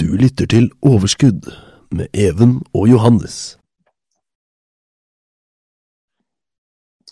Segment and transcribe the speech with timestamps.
[0.00, 1.44] Du lytter til Overskudd
[1.92, 3.34] med Even og Johannes.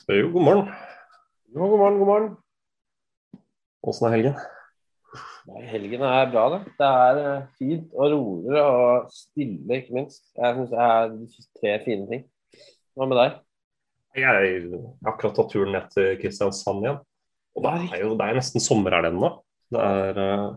[0.09, 0.69] Jo, god morgen.
[1.55, 2.31] Jo, god morgen, god morgen.
[3.85, 4.39] Åssen er helgen?
[5.51, 6.61] Nei, helgen er bra, det.
[6.79, 10.23] Det er eh, fint og roligere og stille, ikke minst.
[10.39, 11.13] Jeg syns det er
[11.61, 12.23] tre fine ting.
[12.97, 13.37] Hva med deg?
[14.17, 17.05] Jeg har akkurat tatt turen ned til Kristiansand igjen.
[17.53, 19.35] Og det er jo det er nesten sommer her ennå.
[19.77, 20.49] Det er, eh,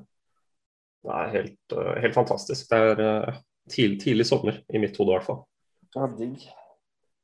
[1.01, 2.69] det er helt, eh, helt fantastisk.
[2.69, 3.39] Det er eh,
[3.69, 5.41] tidlig, tidlig sommer, i mitt hode i hvert fall.
[5.95, 6.43] Ja, digg.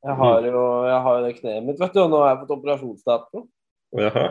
[0.08, 2.56] Jeg har jo jeg har det kneet mitt, vet du, og nå har jeg fått
[2.58, 3.44] operasjonsdato.
[3.98, 4.28] Jaha.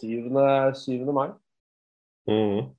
[0.00, 0.30] 7.
[0.78, 1.12] 7.
[1.14, 1.28] mai.
[2.30, 2.70] Mm.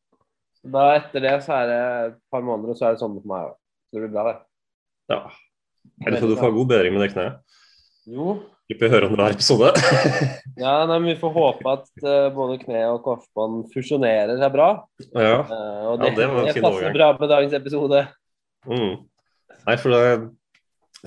[0.55, 3.21] Så da etter det så er det et par måneder, og så er det sommer
[3.23, 3.57] for meg òg.
[3.85, 4.37] Så det blir bra, det.
[5.13, 5.21] Ja.
[6.05, 7.59] Jeg tror du får god bedring med det kneet.
[8.09, 8.39] Jo.
[8.65, 9.71] Slipper høre om hver episode.
[10.55, 14.69] Ja, nei, men vi får håpe at uh, både kne og korsbånd fusjonerer seg bra.
[15.11, 15.41] ja.
[15.43, 16.95] uh, og Ja, det, det var en det fin passer overgang.
[16.95, 18.03] bra med dagens episode.
[18.65, 18.93] Mm.
[19.65, 20.05] Nei, for det,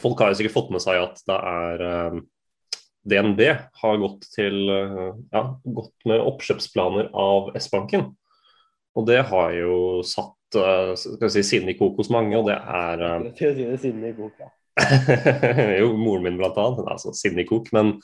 [0.05, 2.21] folk har jo sikkert fått med seg at det er uh,
[3.09, 3.41] DNB
[3.83, 8.11] har gått til eh, ja, gått med oppkjøpsplaner av S-banken.
[8.99, 12.49] Og det har jo satt uh, skal vi si, sinne i kok hos mange, og
[12.49, 13.29] det er eh,
[15.81, 16.87] Jo, moren min blant annet.
[16.95, 17.71] Altså sinne i kok.
[17.77, 17.97] Men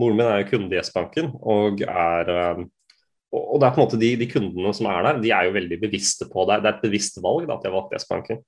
[0.00, 2.66] moren min er jo kunde i S-banken, eh, og
[3.36, 5.56] og det er på en måte de, de kundene som er der, de er jo
[5.56, 6.60] veldig bevisste på det.
[6.62, 8.38] Det er et bevisst valg da, at de har valgt S-banken.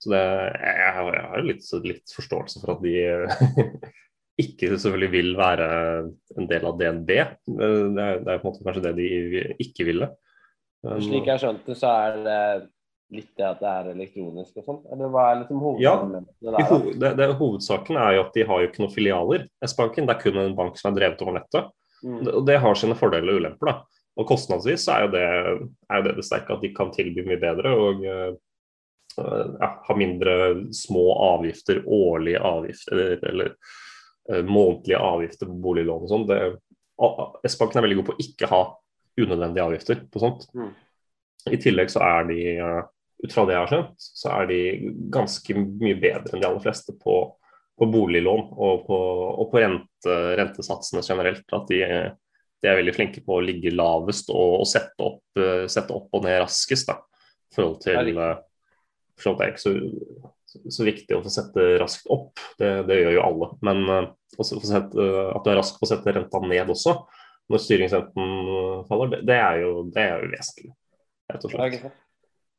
[0.00, 2.94] Så det, jeg, jeg har jo litt, litt forståelse for at de
[4.44, 5.66] ikke selvfølgelig vil være
[6.40, 7.10] en del av DNB.
[7.10, 9.10] Det er, det er på en måte kanskje det de
[9.66, 10.08] ikke ville.
[10.86, 12.40] Men- Slik jeg skjønte, så er det
[13.10, 14.80] litt det at det er elektronisk og sånn?
[14.92, 15.96] Eller hva er liksom Ja.
[15.96, 16.98] hovedargumentet I der?
[17.02, 20.06] det, det, hovedsaken er jo at de har jo ikke noen filialer, S-banken.
[20.06, 21.70] Det er kun en bank som er drevet over nettet.
[22.04, 22.24] Mm.
[22.24, 23.66] Det- Og det har sine fordeler og ulemper.
[23.66, 23.82] da.
[24.18, 27.24] Og kostnadsvis så er jo det er jo det, det sterke at de kan tilby
[27.26, 28.36] mye bedre og uh,
[29.60, 31.04] ja, ha mindre små
[31.36, 33.54] avgifter, årlige avgifter eller, eller
[34.30, 36.58] uh, månedlige avgifter på boliglån og sånn.
[37.46, 38.62] S-banken er veldig god på å ikke ha
[39.20, 40.46] unødvendige avgifter på sånt.
[40.54, 40.70] Mm.
[41.50, 42.82] I tillegg så er de, eh,
[43.24, 44.60] ut fra det jeg har skjønt, så er de
[45.12, 47.20] ganske mye bedre enn de aller fleste på,
[47.78, 48.98] på boliglån og på,
[49.42, 51.44] og på rente, rentesatsene generelt.
[51.56, 51.80] At de,
[52.60, 56.16] de er veldig flinke på å ligge lavest og, og sette, opp, eh, sette opp
[56.16, 56.90] og ned raskest.
[56.90, 57.00] da,
[57.50, 58.36] i forhold til eh,
[59.20, 59.72] for Det er ikke så,
[60.72, 63.48] så viktig å få sette raskt opp, det, det gjør jo alle.
[63.68, 64.94] Men eh, sette, at
[65.44, 66.96] du er rask på å sette renta ned også,
[67.50, 70.72] når styringsrenten faller, det, det, er, jo, det er jo vesentlig.
[71.30, 71.90] Rett og slett.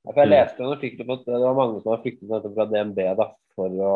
[0.06, 0.32] Jeg Mm.
[0.32, 3.28] leste en artikkel på at det var mange som har flyktet dette fra DNB da,
[3.56, 3.94] for å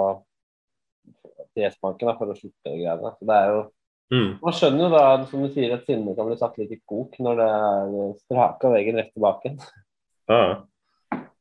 [1.56, 3.12] for å slutte de greiene.
[3.18, 3.64] Så det er jo
[4.14, 4.38] Mm.
[4.40, 7.16] Man skjønner jo da, som du sier, at sinnet kan bli satt litt i kok
[7.18, 9.56] når det er straka veggen rett tilbake.
[10.30, 10.62] Ja, ja.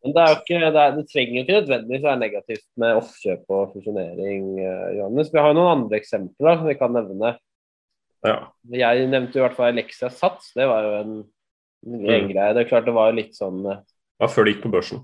[0.02, 3.74] Men det, ikke, det, er, det trenger jo ikke nødvendigvis være negativt med oppkjøp og
[3.74, 4.58] fusjonering.
[4.60, 5.30] eh, Johannes.
[5.32, 7.36] Vi har jo noen andre eksempler som vi kan nevne.
[8.24, 8.36] ja.
[8.72, 10.52] Jeg nevnte jo i hvert fall Alexia Sats.
[10.56, 11.14] Det var jo en,
[11.84, 12.28] en Mm.
[12.32, 12.54] greie.
[12.54, 13.80] Det er klart det var litt sånn eh,
[14.22, 15.02] ja før det gikk på børsen.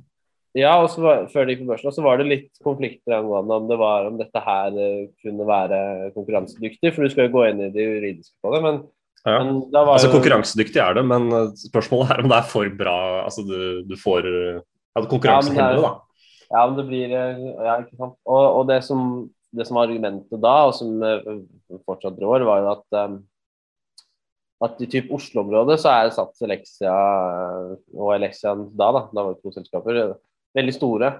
[0.58, 3.14] Ja, og så var, før det gikk på børsen, og så var det litt konflikter
[3.20, 5.78] angående om det var om dette her eh, kunne være
[6.16, 8.64] konkurransedyktig, for du skal jo gå inn i det juridiske på det.
[8.66, 8.80] Men,
[9.20, 9.36] Ja.
[9.44, 12.96] var Altså jo Konkurransedyktig er det, men eh, spørsmålet er om det er for bra.
[13.26, 14.62] Altså Du, du får eh,
[14.96, 15.92] ja, konkurransehemmende, da.
[16.50, 18.16] Ja, men det blir Ja, ikke sant.
[18.24, 20.96] Og, og det, som, det som var argumentet da, og som
[21.86, 23.18] fortsatt rår, var jo at eh,
[24.64, 29.36] at i typ Oslo-området så er Sats Elexia eh, og Elexian da, da, da var
[29.36, 30.00] det to selskaper,
[30.56, 31.14] veldig store.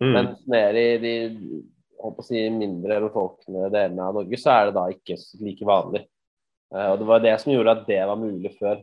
[0.00, 0.12] Mm.
[0.16, 1.14] Mens nede i de
[2.00, 6.06] på å si, mindre befolkede delene av Norge, så er det da ikke like vanlig.
[6.74, 8.80] Eh, og Det var det som gjorde at det var mulig før.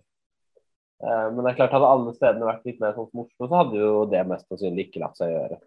[0.97, 3.63] Eh, men det er klart hadde alle stedene vært litt mer sånn som Oslo, så
[3.63, 5.59] hadde jo det mest sannsynlig ikke latt seg gjøre.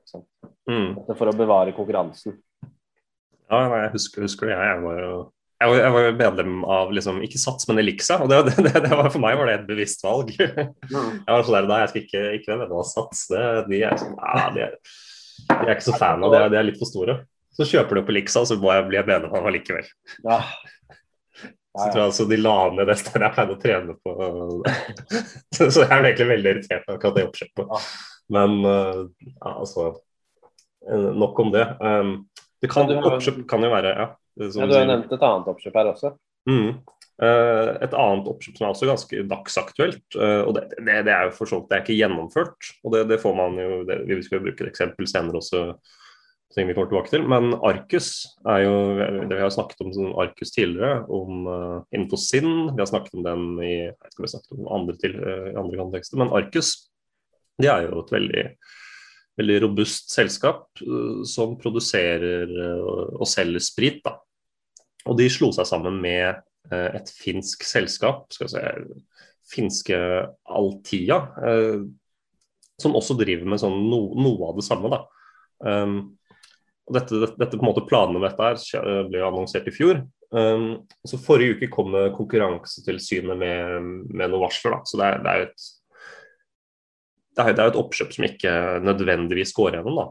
[0.70, 0.88] Mm.
[1.10, 2.38] For å bevare konkurransen.
[3.50, 4.58] Ja, jeg husker, husker det.
[4.62, 5.14] Jeg var jo
[5.60, 8.16] jeg var, jeg var medlem av liksom, ikke Sats, men Elixa.
[8.24, 10.32] og det, det, det var, For meg var det et bevisst valg.
[10.40, 13.26] Jeg var sånn der, nei, jeg skal ikke, ikke være medlem av Sats.
[13.30, 14.96] Det, de, er sånn, ja, de, er,
[15.50, 17.16] de er ikke så fan av det, de er litt for store.
[17.56, 19.90] Så kjøper du opp Elixa, så må jeg bli medlem av allikevel.
[20.24, 20.40] Ja.
[21.70, 24.14] Så tror jeg altså de la ned det stedet jeg pleide å trene på.
[25.54, 27.90] så jeg er egentlig veldig irritert av akkurat det oppkjøpet.
[28.34, 29.86] Men uh, ja, altså
[30.86, 31.66] eh, Nok om det.
[31.78, 32.16] Um,
[32.60, 34.08] det kan, oppkjøp kan jo være ja,
[34.40, 36.14] Ja, du har nevnt et annet oppkjøp her også.
[36.48, 36.80] Mm.
[37.20, 41.26] Eh, et annet oppkjøp som er også ganske dagsaktuelt, eh, og det, det, det er
[41.28, 42.70] jo for så vidt det er ikke gjennomført.
[42.80, 45.64] og Det, det får man jo, Vi skal jo bruke et eksempel senere også,
[46.50, 47.26] som vi kommer tilbake til.
[47.28, 48.10] Men Arcus
[48.48, 52.72] er jo det Vi har snakket om Arcus tidligere, om uh, innenfor Sinn.
[52.72, 55.78] Vi har snakket om den i jeg vet vi snakket om andre, til, uh, andre
[55.78, 56.18] kontekster.
[56.18, 56.72] Men Arcus
[57.60, 58.44] det er jo et veldig
[59.40, 64.00] veldig robust selskap uh, som produserer uh, og selger sprit.
[64.04, 64.16] da.
[65.08, 66.26] Og de slo seg sammen med
[66.72, 68.62] eh, et finsk selskap, skal vi se,
[69.50, 69.98] finske
[70.50, 71.82] Altia, eh,
[72.80, 74.92] som også driver med sånn no, noe av det samme.
[74.92, 75.02] da.
[75.60, 75.98] Um,
[76.88, 78.46] og dette, dette, dette på en måte Planene med dette
[78.80, 80.00] her ble jo annonsert i fjor.
[80.32, 84.78] Um, så Forrige uke kom Konkurransetilsynet med, med noen varsler.
[84.78, 85.68] da, så det er, det er jo et
[87.36, 88.52] det er, det er et oppkjøp som ikke
[88.84, 90.00] nødvendigvis går gjennom.
[90.00, 90.06] da.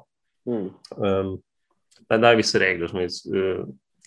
[0.49, 0.67] Mm.
[0.97, 1.31] Um,
[2.09, 3.65] men det er visse regler som, vi, uh,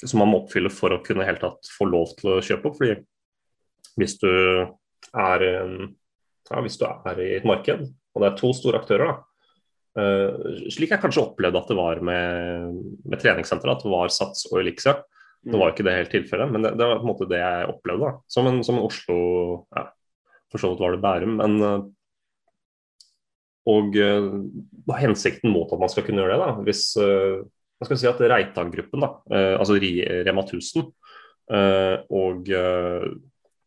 [0.09, 2.79] som man må oppfylle for å kunne helt tatt få lov til å kjøpe opp.
[2.81, 2.97] fordi
[4.01, 8.81] hvis du er, ja, hvis du er i et marked, og det er to store
[8.81, 9.17] aktører, da,
[10.01, 14.47] uh, slik jeg kanskje opplevde at det var med, med treningssenteret, at det var Sats
[14.51, 14.99] og Elixia.
[15.43, 17.71] Det var ikke det helt tilfellet, men det, det var på en måte det jeg
[17.73, 18.07] opplevde.
[18.07, 18.31] da.
[18.31, 19.17] Som en, som en Oslo
[19.75, 19.89] ja,
[20.53, 21.89] For så vidt var det Bærum, men uh,
[23.73, 27.43] Og uh, hensikten mot at man skal kunne gjøre det, da, hvis uh,
[27.83, 33.09] man skal si at Reitan-gruppen, uh, altså Rema 1000 uh, og, uh,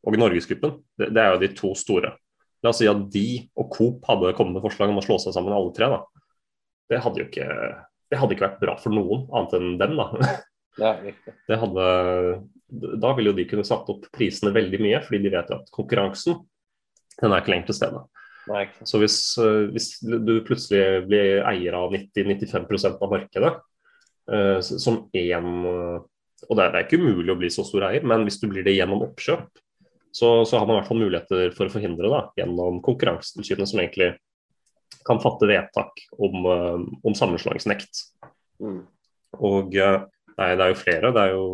[0.06, 2.14] og Norgesgruppen, det, det er jo de to store.
[2.64, 3.28] La oss si at de
[3.60, 5.92] og Coop hadde kommet med forslag om å slå seg sammen alle tre.
[5.92, 6.00] da.
[6.90, 7.50] Det hadde jo ikke,
[8.10, 10.00] det hadde ikke vært bra for noen, annet enn dem.
[10.00, 10.36] da.
[11.06, 11.36] Riktig.
[11.48, 11.86] Det hadde,
[13.04, 15.72] da ville jo de kunne satt opp prisene veldig mye, fordi de vet jo at
[15.76, 16.42] konkurransen
[17.22, 18.02] den er ikke lenger til stede.
[18.50, 18.66] Nei.
[18.86, 23.54] Så hvis, øh, hvis du plutselig blir eier av 90-95% av markedet
[24.60, 26.00] s- som én øh,
[26.50, 28.48] Og det er, det er ikke umulig å bli så stor eier, men hvis du
[28.52, 29.46] blir det gjennom oppkjøp,
[30.16, 33.80] så, så har man i hvert fall muligheter for å forhindre det gjennom Konkurransetilsynet, som
[33.82, 34.12] egentlig
[35.08, 38.04] kan fatte vedtak om, øh, om sammenslåingsnekt.
[38.62, 38.84] Mm.
[39.40, 39.98] Og øh,
[40.36, 41.12] det er, jo flere.
[41.16, 41.48] Det er jo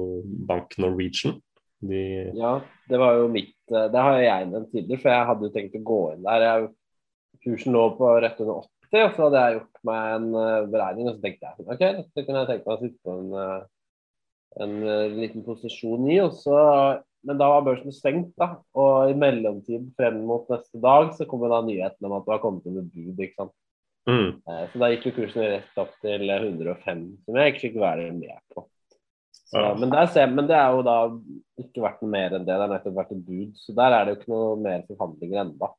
[0.49, 1.37] Bank Norwegian.
[1.81, 2.01] De,
[2.37, 2.59] Ja,
[2.89, 5.77] det var jo mitt eh, Det har jeg nevnt tidligere, for jeg hadde jo tenkt
[5.79, 6.45] å gå inn der.
[6.45, 6.67] Jeg,
[7.45, 11.07] kursen lå på rett under 80, og så hadde jeg gjort meg en eh, beregning,
[11.07, 13.61] og så tenkte jeg OK, dette kunne jeg tenke meg å sitte på en, eh,
[14.65, 16.17] en eh, liten posisjon i.
[16.25, 16.57] Og så,
[17.27, 18.49] men da var børsen stengt, da.
[18.75, 22.43] Og i mellomtiden frem mot neste dag så kom da nyheten om at det var
[22.43, 23.15] kommet inn et bud.
[23.23, 23.55] ikke sant?
[24.09, 24.29] mm,
[24.73, 28.37] Så da gikk jo kursen rett opp til 105, som jeg ikke fikk være med
[28.51, 28.67] på.
[29.51, 29.73] Så, Ja.
[29.75, 30.97] men, der ser, men det er jo da
[31.59, 32.53] ikke vært noe mer enn det.
[32.55, 33.55] Det har nettopp vært et bud.
[33.59, 35.75] Så der er det jo ikke noe mer forhandlinger ennå.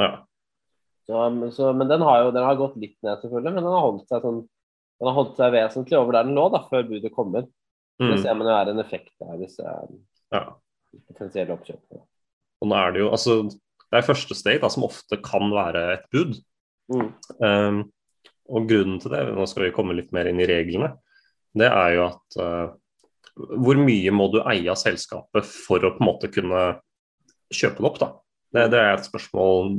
[0.00, 0.10] ja.
[1.08, 3.54] Så, så, men den har jo den har gått litt ned, selvfølgelig.
[3.54, 4.42] Men den har holdt seg, sånn,
[5.00, 7.46] den har holdt seg vesentlig over der den lå da, før budet kommer.
[7.98, 8.10] Mm.
[8.12, 10.42] Det ser man jo er en effekt av disse ja.
[11.08, 12.04] potensielle oppkjøpene.
[12.60, 15.84] Og nå er det jo altså Det er første steg da, som ofte kan være
[15.94, 16.36] et bud.
[16.92, 17.08] Mm.
[17.40, 17.80] Um,
[18.52, 20.94] og grunnen til det, nå skal vi komme litt mer inn i reglene,
[21.56, 22.68] det er jo at uh,
[23.60, 26.62] hvor mye må du eie av selskapet for å på en måte kunne
[27.54, 28.08] kjøpe det opp, da.
[28.52, 29.74] Det, det er et spørsmål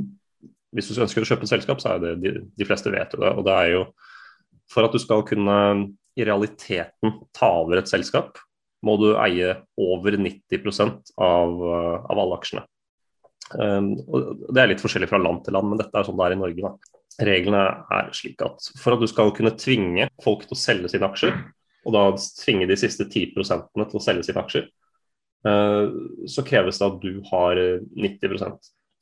[0.76, 3.22] Hvis du ønsker å kjøpe et selskap, så er det de, de fleste vet jo
[3.24, 3.32] det.
[3.40, 3.84] Og det er jo
[4.70, 5.58] for at du skal kunne
[6.20, 8.38] i realiteten ta over et selskap,
[8.86, 10.62] må du eie over 90
[11.20, 12.64] av, uh, av alle aksjene.
[13.50, 16.28] Um, og det er litt forskjellig fra land til land, men dette er sånn det
[16.28, 16.68] er i Norge.
[16.68, 17.00] Da.
[17.30, 21.10] Reglene er slik at for at du skal kunne tvinge folk til å selge sine
[21.10, 21.34] aksjer,
[21.88, 24.68] og da tvinge de siste 10 til å selge sine aksjer,
[25.48, 25.88] uh,
[26.30, 28.38] så kreves det at du har eh, 90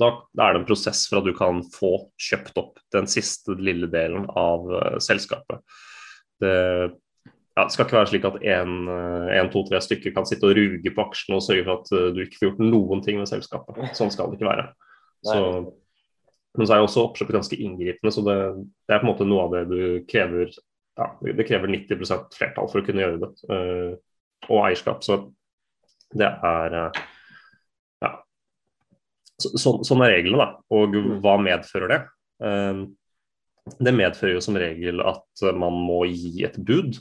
[0.01, 0.11] da,
[0.43, 4.27] er det en prosess for at du kan få kjøpt opp den siste lille delen
[4.37, 5.63] av eh, selskapet.
[6.41, 6.53] Det,
[7.57, 10.53] ja, det skal ikke være slik at en, eh, to, tre stykker kan sitte og
[10.59, 13.31] ruge på aksjene og sørge for at eh, du ikke får gjort noen ting med
[13.31, 13.81] selskapet.
[13.97, 14.69] Sånn skal det ikke være.
[15.25, 15.41] Så,
[16.57, 18.37] men så er jo også oppkjøpet ganske inngripende, så det,
[18.85, 20.53] det er på en måte noe av det du krever
[20.97, 23.31] ja, Det krever 90% flertall for å kunne gjøre det,
[24.47, 25.03] og eierskap.
[25.05, 25.19] Så
[26.17, 26.77] det er.
[29.37, 30.63] Så, sånn, sånn er reglene, da.
[30.73, 31.99] Og hva medfører det?
[32.47, 32.81] Eh,
[33.83, 36.97] det medfører jo som regel at man må gi et bud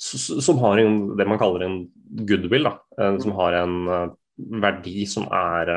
[0.00, 1.78] som har en, det man kaller en
[2.28, 4.12] goodwill, da, eh, som har en eh,
[4.62, 5.74] verdi som er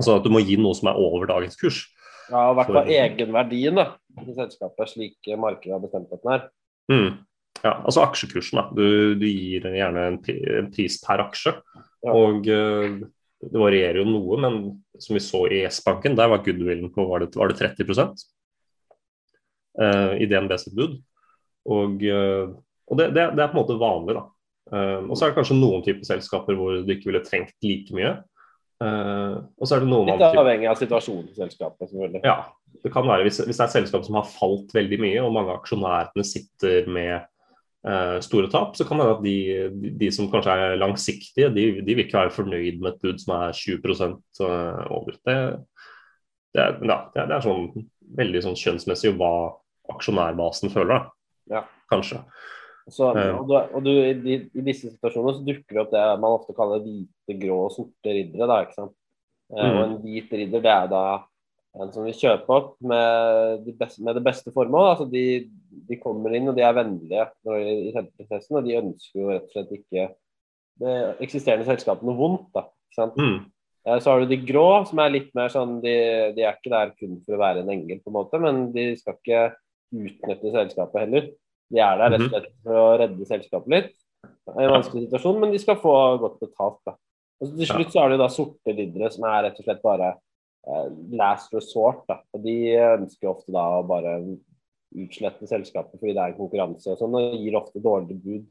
[0.00, 1.82] Altså at du må gi noe som er over dagens kurs.
[2.30, 3.82] Ja, i hvert fall egenverdien da,
[4.22, 6.46] i selskapet, slik markedet har bestemt at den er.
[6.88, 7.10] Mm.
[7.60, 8.56] Ja, altså aksjekursen.
[8.56, 8.64] da.
[8.72, 10.16] Du, du gir gjerne en,
[10.56, 11.52] en pris per aksje.
[12.00, 12.14] Ja.
[12.16, 12.48] Og
[13.40, 14.58] det varierer jo noe, men
[15.00, 17.86] som vi så i S-banken, der var goodwillen på var det, var det 30
[19.80, 20.98] eh, i DNB sitt bud.
[21.70, 22.50] Og, eh,
[22.90, 24.26] og det, det, det er på en måte vanlig, da.
[24.70, 27.96] Eh, og så er det kanskje noen typer selskaper hvor du ikke ville trengt like
[27.96, 28.12] mye.
[28.80, 32.22] Eh, og så er det noen Litt andre avhengig av situasjonen i selskapet, selvfølgelig.
[32.28, 32.38] Ja,
[32.84, 35.34] det kan være hvis, hvis det er et selskap som har falt veldig mye, og
[35.36, 37.28] mange av aksjonærene sitter med
[38.20, 41.94] store tap, så kan det være at de, de, som kanskje er langsiktige, de, de
[41.94, 45.16] vil ikke være fornøyd med et bud som er 20 eh, over.
[45.16, 45.36] Det,
[46.52, 47.86] det, er, ja, det, er, sånn
[48.20, 49.32] veldig sånn kjønnsmessig hva
[49.94, 51.56] aksjonærbasen føler, da.
[51.56, 51.64] Ja.
[51.90, 52.20] Kanskje.
[52.90, 56.36] Så, og du, og du, i, I disse situasjonene så dukker det opp det man
[56.36, 58.48] ofte kaller hvite, grå og sorte riddere.
[58.50, 58.96] Da, ikke sant?
[59.54, 59.76] Eh, Mhm.
[59.76, 61.04] Og en hvit ridder det er da
[61.78, 64.88] en som vil kjøpe opp med, de beste, med det beste formål.
[64.94, 65.24] Altså de,
[65.88, 69.46] de kommer inn og de er vennlige når, i selgeprosessen, og de ønsker jo rett
[69.46, 70.08] og slett ikke
[70.80, 70.94] det
[71.26, 72.48] eksisterende selskapet noe vondt.
[72.56, 73.20] Da, ikke sant?
[73.20, 73.38] Mm.
[73.86, 75.94] Eh, Så har du de grå, som er litt mer sånn de,
[76.36, 78.90] de er ikke der kun for å være en engel, på en måte, men de
[78.98, 79.44] skal ikke
[79.90, 81.30] utnytte selskapet heller.
[81.70, 83.92] De er der rett og slett for å redde selskapet litt
[84.26, 86.80] Det er en vanskelig situasjon, men de skal få godt betalt.
[86.88, 86.96] da.
[87.40, 90.10] Og Til slutt så har du da sorte riddere, som er rett og slett bare
[91.16, 92.04] last resort.
[92.08, 92.20] da.
[92.34, 94.18] Og De ønsker ofte da å bare
[95.00, 98.48] utslette selskapet fordi det er en konkurranse og sånn, og gir ofte dårlige bud.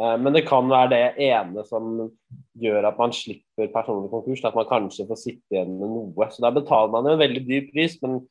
[0.00, 2.10] Eh, Men det kan være det ene som
[2.58, 6.30] gjør at man slipper personlig konkurs, at man kanskje får sitte igjen med noe.
[6.30, 8.22] Så da betaler man jo en veldig dyr pris, men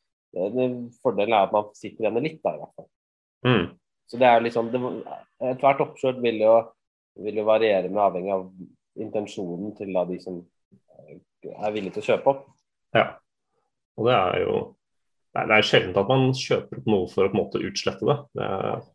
[1.04, 2.90] fordelen er at man sitter igjen med litt, da i hvert fall.
[3.46, 3.66] Mm.
[4.10, 4.80] Så det er liksom det,
[5.44, 6.56] Ethvert oppkjørt vil jo,
[7.24, 8.48] vil jo variere med avhengig av
[9.04, 11.18] intensjonen til da de som eh,
[11.54, 12.44] er villige til å kjøpe opp.
[12.96, 13.06] Ja.
[14.00, 14.56] Og det er jo
[15.34, 18.16] det er sjelden at man kjøper opp noe for å på en måte utslette det.
[18.38, 18.50] Det,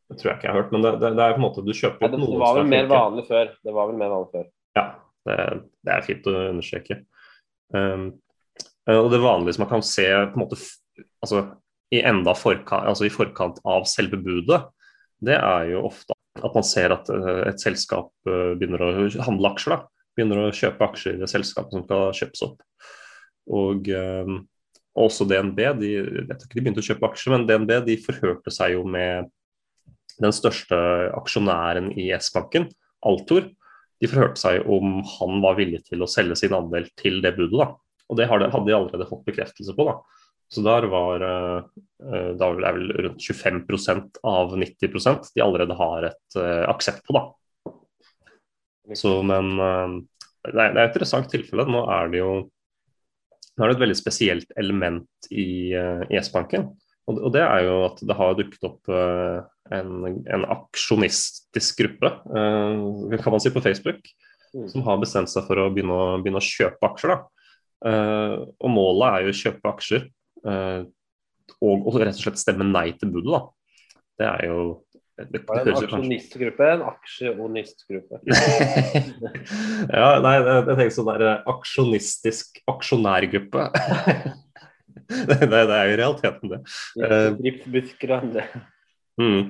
[0.07, 0.75] det tror jeg ikke jeg har hørt.
[0.75, 2.55] Men det, det, det er på en måte du kjøper opp ja, noe det var
[2.55, 3.50] vel er mer vanlig før.
[3.67, 4.45] Det var vel mer vanlig før.
[4.78, 4.85] Ja,
[5.26, 7.00] det, er fint å understreke.
[7.75, 8.05] Um,
[8.88, 10.61] og det vanlige som man kan se på en måte
[11.26, 11.43] altså,
[11.90, 14.62] i enda forkant, altså i forkant av selve budet,
[15.25, 18.93] det er jo ofte at man ser at eh, et selskap eh, begynner å
[19.26, 19.75] handle aksjer.
[19.75, 22.62] da, Begynner å kjøpe aksjer i det selskapet som skal kjøpes opp.
[23.49, 24.33] Og eh,
[24.99, 28.52] også DNB, de, jeg tror ikke de begynte å kjøpe aksjer, men DNB de forhørte
[28.55, 29.31] seg jo med
[30.19, 30.78] den største
[31.14, 32.67] aksjonæren i S-banken,
[33.07, 33.47] Altor
[33.99, 37.59] de forhørte seg om han var villig til å selge sin andel til det budet.
[37.59, 37.69] da.
[38.09, 39.87] Og det hadde de allerede fått bekreftelse på.
[39.88, 39.97] da.
[40.49, 41.59] Så der var eh,
[42.09, 47.19] eh, da er vel rundt 25% av 90% de allerede har et eh, aksept på.
[47.19, 47.75] da.
[48.97, 51.67] Så, men det er, det er et interessant tilfelle.
[51.69, 52.31] Nå er det jo
[53.58, 56.70] nå er det et veldig spesielt element i, eh, i S-banken.
[57.08, 59.40] Og, og det er jo at det har dukket opp uh,
[59.72, 64.10] en, en aksjonistisk gruppe, uh, kan man si, på Facebook,
[64.54, 64.68] Mm.
[64.68, 67.14] som har bestemt seg for å begynne å, begynne å kjøpe aksjer.
[67.88, 70.06] Eh, og målet er jo å kjøpe aksjer
[70.48, 73.34] og, og rett og slett stemme nei til budet.
[73.34, 74.00] Da.
[74.18, 74.62] Det er jo
[75.26, 76.70] det, det, Var en aksjonistgruppe?
[76.72, 78.20] En aksjonistgruppe.
[79.98, 83.68] ja, nei, jeg, tenker sånn der eh, aksjonistisk aksjonærgruppe.
[85.28, 86.60] det, det, det er jo realiteten det.
[87.00, 87.87] Ja, det.
[88.04, 88.46] og andre.
[89.18, 89.40] Mm.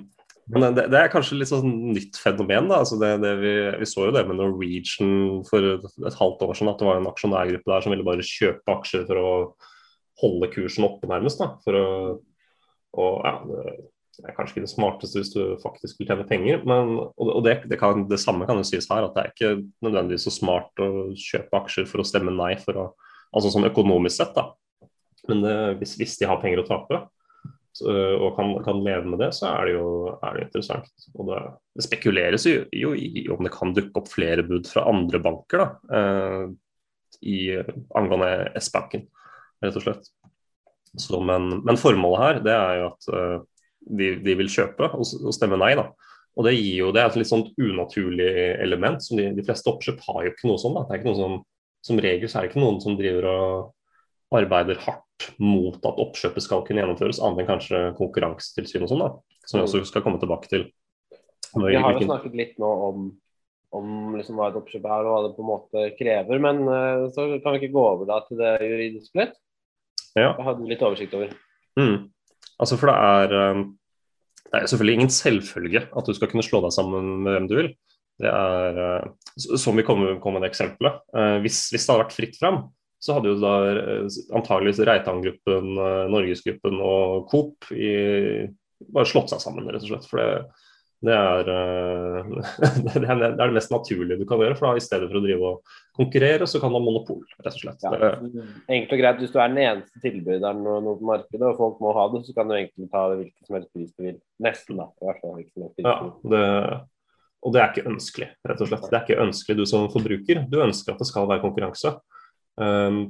[0.48, 2.70] Men det, det er kanskje litt sånn nytt fenomen.
[2.70, 6.54] da, altså det, det vi, vi så jo det med Norwegian for et halvt år
[6.56, 9.34] siden, at det var en aksjonærgruppe der som ville bare kjøpe aksjer for å
[10.22, 11.42] holde kursen oppe, nærmest.
[11.42, 11.86] da, for å,
[12.98, 13.34] og ja,
[14.18, 17.60] Det er kanskje ikke det smarteste hvis du faktisk vil tjene penger, men, og, det,
[17.70, 19.50] det, kan, det samme kan jo sies her, at det er ikke
[19.86, 22.86] nødvendigvis så smart å kjøpe aksjer for å stemme nei, for å,
[23.30, 24.34] altså sånn økonomisk sett.
[24.34, 24.88] da,
[25.30, 26.98] Men det, hvis, hvis de har penger å tape,
[27.78, 30.88] så, og kan, kan leve med det, så er det jo, er det interessant.
[31.14, 35.20] Og det, spekuleres jo, jo i om det kan dukke opp flere bud fra andre
[35.22, 36.48] banker da, eh,
[37.22, 37.38] i,
[37.98, 39.06] angående S-banken,
[39.62, 40.10] rett og slett.
[40.98, 43.38] Så, men, men formålet her det er jo at eh,
[43.88, 45.74] de, de vil kjøpe og, og stemme nei.
[45.78, 45.88] da.
[46.38, 48.28] Og Det gir jo, det et litt sånn unaturlig
[48.62, 49.02] element.
[49.02, 50.76] som De, de fleste oppkjøp har jo ikke noe sånn.
[50.76, 50.84] da.
[50.86, 51.36] Det er ikke noe som,
[51.88, 56.44] som regel så er det ikke noen som driver og arbeider hardt mot at oppkjøpet
[56.44, 60.20] skal kunne gjennomføres, annet enn kanskje konkurransetilsyn og sånn, da, som vi også skal komme
[60.22, 60.68] tilbake til.
[61.56, 63.08] Vi har jo snakket litt nå om,
[63.74, 67.06] om liksom hva et oppkjøp er og hva det på en måte krever, men eh,
[67.14, 69.34] så kan vi ikke gå over da til det juridiske litt?
[70.12, 70.34] Ja.
[70.34, 71.32] Jeg hadde litt oversikt over.
[71.80, 72.08] Mm.
[72.58, 73.62] Altså for det er, um,
[74.48, 77.54] det er selvfølgelig ingen selvfølge at du skal kunne slå deg sammen med hvem du
[77.60, 77.70] vil.
[78.18, 81.00] Det er, uh, som vi kommer kom med det eksempelet.
[81.14, 82.62] Uh, hvis, hvis det hadde vært fritt fram,
[82.98, 85.74] så hadde jo da uh, antageligvis Reitan-gruppen,
[86.10, 87.92] Norgesgruppen og Coop i,
[88.94, 90.08] bare slått seg sammen, rett og slett.
[90.10, 90.28] For det,
[90.98, 91.48] Det er,
[92.88, 94.56] det er det mest naturlige du kan gjøre.
[94.58, 97.54] for da I stedet for å drive og konkurrere, så kan du ha monopol, rett
[97.54, 97.86] og slett.
[97.86, 98.10] Ja,
[98.66, 102.08] enkelt og greit, Hvis du er den eneste tilbyderen på markedet, og folk må ha
[102.14, 104.18] det, så kan du egentlig ta hvilken som helst pris du vil.
[104.42, 104.90] Nesten, da.
[104.98, 105.44] I hvert fall
[105.86, 105.96] ja,
[106.34, 106.44] det,
[107.46, 108.90] og det er ikke ønskelig, rett og slett.
[108.90, 110.42] Det er ikke ønskelig du som forbruker.
[110.50, 111.94] Du ønsker at det skal være konkurranse.
[112.58, 113.02] Um,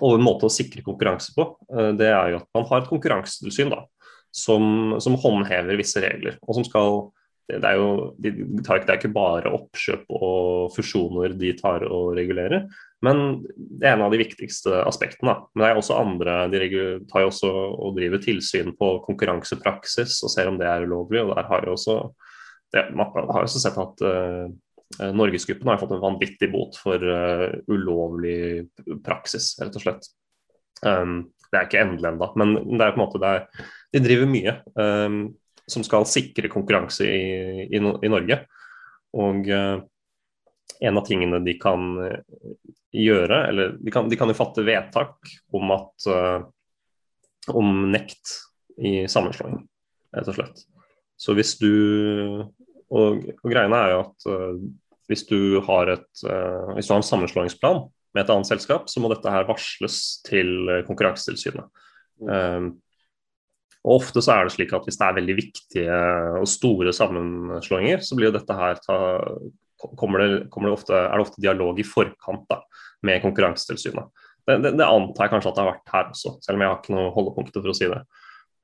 [0.00, 2.88] og en måte å sikre konkurranse på, uh, det er jo at man har et
[2.88, 3.82] konkurransetilsyn da,
[4.34, 6.36] som, som håndhever visse regler.
[6.46, 7.00] og som skal
[7.48, 8.30] det er jo de
[8.60, 12.66] tar, det er ikke bare oppkjøp og fusjoner de tar og regulerer,
[13.04, 15.32] men det er en av de viktigste aspektene.
[15.54, 20.34] Men det er også andre, de tar jo også og driver tilsyn på konkurransepraksis og
[20.34, 21.22] ser om det er ulovlig.
[21.22, 21.98] og der har jo også
[22.74, 27.48] det, Man har også sett at uh, Norgesgruppen har fått en vanvittig bot for uh,
[27.70, 28.68] ulovlig
[29.06, 30.10] praksis, rett og slett.
[30.84, 34.02] Um, det er ikke endelig ennå, men det er på en måte det er, de
[34.04, 34.56] driver mye.
[34.78, 35.20] Um,
[35.68, 38.40] som skal sikre konkurranse i, i, i Norge.
[39.20, 39.80] Og uh,
[40.80, 42.20] en av tingene de kan uh,
[42.94, 46.40] gjøre, eller de kan, de kan, jo fatte vedtak om at uh,
[47.52, 48.34] om nekt
[48.84, 49.60] i sammenslåing,
[50.16, 50.66] rett og slett.
[51.18, 52.44] Så hvis du
[52.88, 54.26] Og, og greiene er jo at
[55.10, 57.82] hvis du har et hvis du har en sammenslåingsplan
[58.16, 61.68] med et annet selskap, så må dette her varsles til Konkurransetilsynet.
[62.24, 62.70] Mm.
[63.88, 65.98] Og Ofte så er det slik at hvis det er veldig viktige
[66.42, 68.98] og store sammenslåinger, så blir jo dette her ta,
[69.96, 72.60] kommer det, kommer det ofte, er det ofte dialog i forkant da,
[73.08, 74.26] med Konkurransetilsynet.
[74.48, 76.72] Det, det, det, antar jeg kanskje at det har vært her også, selv om jeg
[76.72, 78.02] har ikke noe holdepunkter for å si det.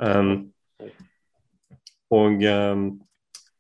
[0.04, 0.31] Um,
[2.14, 2.87] og um,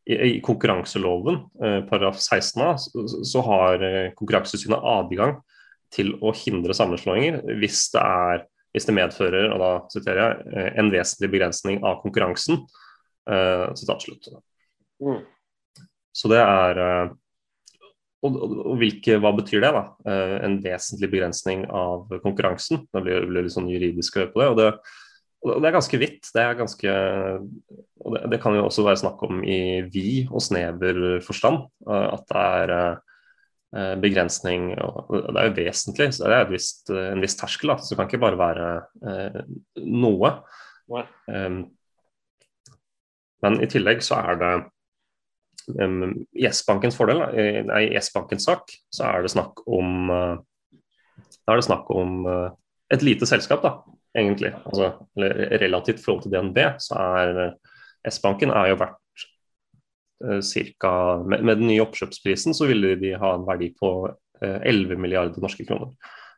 [0.04, 5.38] i, i, konkurranseloven, uh, paragraf 16 så, så har uh, Konkurransetilsynet adgang
[5.94, 10.70] til å hindre sammenslåinger hvis det er hvis det medfører og da siterer jeg, eh,
[10.82, 12.64] en vesentlig begrensning av konkurransen.
[13.24, 13.70] Uh.
[15.00, 15.22] Mm.
[16.12, 17.12] Så det er uh,
[18.24, 19.70] og, og, hvilke, Hva betyr det?
[19.76, 19.84] da?
[20.04, 22.82] Uh, en vesentlig begrensning av konkurransen.
[22.90, 24.50] Det blir, blir litt sånn juridisk å høre på det.
[24.50, 24.68] Og det,
[25.44, 26.28] og det er ganske vidt.
[26.34, 26.98] Det er ganske,
[28.02, 29.58] og det, det, kan jo også være snakk om i
[29.92, 31.68] vid og snever forstand.
[31.86, 32.76] at det er
[34.00, 34.72] begrensning.
[34.78, 36.12] og Det er jo vesentlig.
[36.14, 37.72] så Det er visst, eh, en viss terskel.
[37.72, 37.76] Da.
[37.76, 38.68] Så det kan ikke bare være
[39.10, 39.40] eh,
[39.82, 40.30] noe.
[41.26, 41.70] Um,
[43.42, 44.52] men i tillegg så er det
[45.80, 47.22] um, I S-bankens fordel,
[47.64, 50.36] nei, i S-bankens sak, så er det snakk om uh,
[51.46, 52.50] Da er det snakk om uh,
[52.92, 53.78] et lite selskap, da,
[54.16, 54.52] egentlig.
[54.68, 57.56] Altså, relativt forhold til DNB, så er
[58.12, 59.03] S-banken er jo verdt Eh,
[60.46, 60.90] cirka,
[61.26, 63.90] med, med, den nye oppkjøpsprisen så ville de ha en verdi på
[64.42, 65.90] 11 eh, milliarder norske kroner.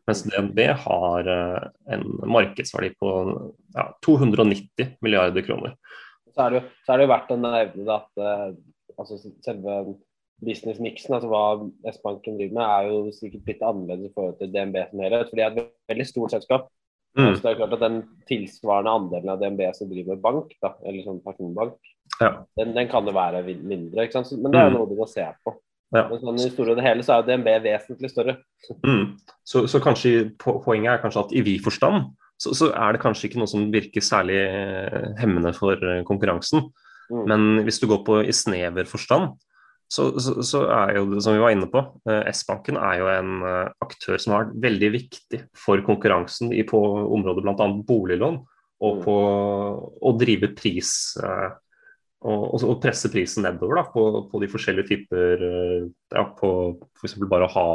[0.07, 3.13] Mens DNB har eh, en markedsverdi på
[3.77, 5.77] ja, 290 milliarder kroner.
[6.33, 8.27] Så er det, så er det jo verdt å nevne at
[8.97, 9.79] altså selve
[10.45, 11.45] business-miksen, altså hva
[11.93, 15.31] S-banken driver med, er jo sikkert litt annerledes i forhold til DNB som helhet.
[15.31, 16.67] For de er et veldig stort selskap.
[17.17, 17.31] Mm.
[17.31, 20.75] Så det er klart at Den tilsvarende andelen av DNB som driver med bank, da,
[20.85, 21.79] eller sånn personbank,
[22.21, 22.33] ja.
[22.59, 24.07] den, den, kan jo være mindre.
[24.07, 24.77] Men det er mm.
[24.77, 25.57] noe du må se på.
[25.95, 26.07] Ja.
[26.11, 28.39] Men sånn, I store og det hele så er jo DNB vesentlig større.
[28.83, 29.17] Mm.
[29.47, 32.09] Så, så, kanskje poenget er kanskje at i vid forstand
[32.43, 36.67] så, så, er det kanskje ikke noe som virker særlig eh, hemmende for eh, konkurransen.
[37.09, 37.23] Mm.
[37.31, 39.37] Men hvis du går på i snever forstand,
[39.87, 43.09] så, så, så, er jo det som vi var inne på, eh, S-banken er jo
[43.13, 43.47] en
[43.87, 47.71] aktør som har vært veldig viktig for konkurransen i, på området bl.a.
[47.87, 48.43] boliglån,
[48.85, 49.05] og mm.
[49.07, 49.17] på
[50.05, 50.91] å drive pris
[51.23, 51.49] eh,
[52.25, 56.51] og, og, presse prisen nedover da, på, på, de forskjellige typer ja, på
[56.97, 57.19] F.eks.
[57.29, 57.69] bare å ha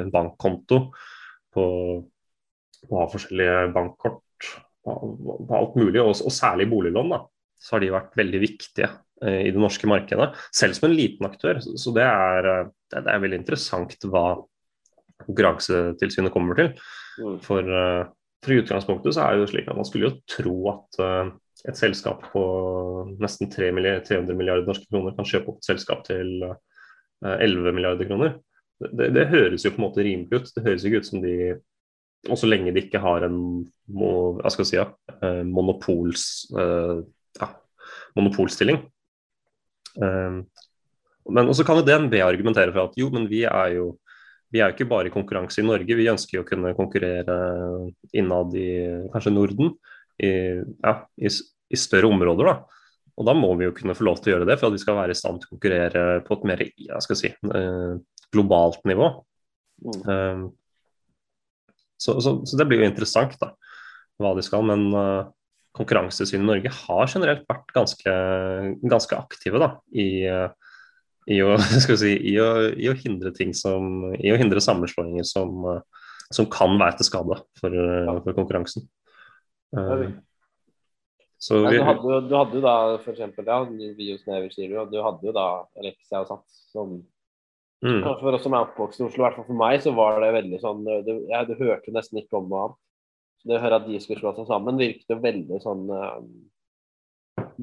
[0.00, 0.80] en bankkonto,
[1.52, 1.64] på,
[2.88, 4.48] å ha forskjellige bankkort,
[4.82, 7.14] på, på alt mulig, og, og særlig boliglån.
[7.14, 7.22] da,
[7.62, 8.90] så har de vært veldig viktige
[9.22, 11.60] Eh, i det norske markedet, selv som en liten aktør.
[11.62, 12.48] Så det er,
[12.90, 14.26] det, det er veldig interessant hva
[15.22, 16.72] Konkurransetilsynet kommer til.
[17.22, 17.36] Mm.
[17.44, 18.08] For, eh,
[18.42, 20.98] for i utgangspunktet så er det jo slik at man skulle jo tro at
[21.68, 22.42] et selskap på
[23.22, 26.40] nesten 300 milliarder norske kroner kan kjøpe opp et selskap til
[27.22, 28.34] 11 milliarder kroner.
[28.82, 30.50] Det, det, høres jo på en måte rimelig ut.
[30.56, 31.36] Det høres ikke ut som de
[32.30, 33.38] Og så lenge de ikke har en
[33.90, 34.88] hva skal si, ja,
[35.42, 37.48] monopols, ja,
[38.14, 38.78] monopolstilling,
[39.98, 43.96] men også kan jo DNB argumentere for at jo, men vi er jo
[44.52, 47.36] vi er jo ikke bare i konkurranse i Norge, vi ønsker jo å kunne konkurrere
[48.12, 48.68] innad i
[49.14, 49.70] kanskje Norden,
[50.20, 50.28] i,
[50.60, 51.30] ja, i,
[51.72, 52.48] i større områder.
[52.52, 52.82] da.
[53.20, 54.80] Og da må vi jo kunne få lov til å gjøre det, for at vi
[54.82, 57.92] skal være i stand til å konkurrere på et mer jeg skal si, eh,
[58.32, 59.10] globalt nivå.
[59.82, 60.00] Mm.
[60.08, 60.42] Um,
[62.00, 63.52] så, så, så, det blir jo interessant, da,
[64.22, 64.64] hva de skal.
[64.66, 65.30] Men uh,
[65.76, 68.16] Konkurransetilsynet i Norge har generelt vært ganske,
[68.84, 71.54] ganske aktive da, i, i, å,
[72.02, 75.64] si, i, å, i, å, hindre ting som I å hindre sammenslåinger som,
[76.28, 77.78] som kan være til skade for,
[78.26, 78.84] for konkurransen.
[79.72, 80.10] Uh,
[81.42, 82.74] så vi, ja, du, hadde jo, du hadde jo da
[83.10, 83.56] eksempel, ja,
[83.98, 85.46] Bios Never sier du, du hadde jo da
[85.80, 86.92] Alexia og Sats som
[87.82, 88.04] mm.
[88.20, 90.30] For oss som er oppvokst i Oslo, i hvert fall for meg, så var det
[90.36, 92.78] veldig sånn Du, ja, du hørte nesten ikke om noe annet
[93.42, 96.20] det å høre at de skulle slå seg sammen, virket jo veldig sånn uh,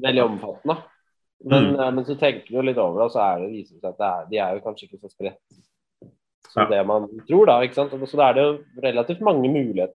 [0.00, 0.76] Veldig omfattende.
[1.40, 1.78] Men, mm.
[1.78, 3.94] uh, men, så tenker du litt over det, og så er det, viser det seg
[3.94, 5.40] at det er, de er jo kanskje ikke så spredt
[6.50, 6.68] som ja.
[6.74, 7.56] det man tror, da.
[7.64, 7.96] ikke sant?
[7.96, 8.52] Så da er det jo
[8.84, 9.96] relativt mange muligheter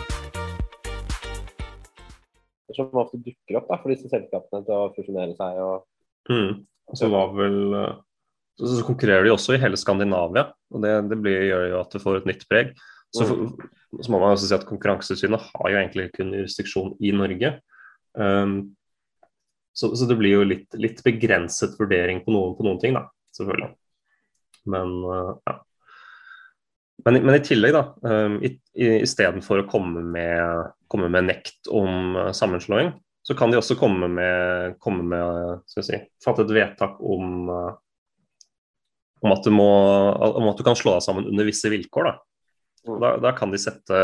[2.75, 5.59] Som ofte dukker opp da, for disse selskapene til å fusjonere seg.
[5.63, 5.85] Og...
[6.31, 6.63] Mm.
[6.97, 7.07] Så,
[7.37, 7.93] vel, eh,
[8.59, 11.93] så, så, konkurrerer de også i hele Skandinavia, og det, det blir, gjør jo at
[11.95, 12.73] du får et nytt preg.
[13.11, 13.49] Så, for,
[13.99, 17.57] så må man også si at Konkurransetilsynet har jo egentlig kun jurisdiksjon i Norge.
[18.15, 18.73] Um,
[19.75, 23.05] så, så, det blir jo litt, litt begrenset vurdering på noen, på noen, ting, da,
[23.35, 23.73] selvfølgelig.
[24.71, 25.57] Men uh, ja.
[27.05, 28.39] Men, men, i tillegg, da, um,
[28.75, 32.91] istedenfor å komme med, komme med nekt om uh, sammenslåing,
[33.25, 37.71] så kan de også komme med, komme med si, fatte et vedtak om, uh,
[39.21, 39.69] om, at må,
[40.29, 42.09] om, at du kan slå deg sammen under visse vilkår.
[42.09, 42.15] Da,
[42.89, 42.99] mm.
[43.03, 44.03] da, da kan de sette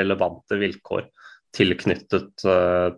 [0.00, 1.08] relevante vilkår
[1.54, 2.94] tilknyttet, uh,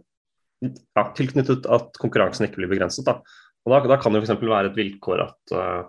[0.63, 3.07] ja, tilknyttet at konkurransen ikke blir begrenset.
[3.09, 3.21] Da.
[3.67, 4.39] Og da, da kan det f.eks.
[4.39, 5.85] være et vilkår at Eh,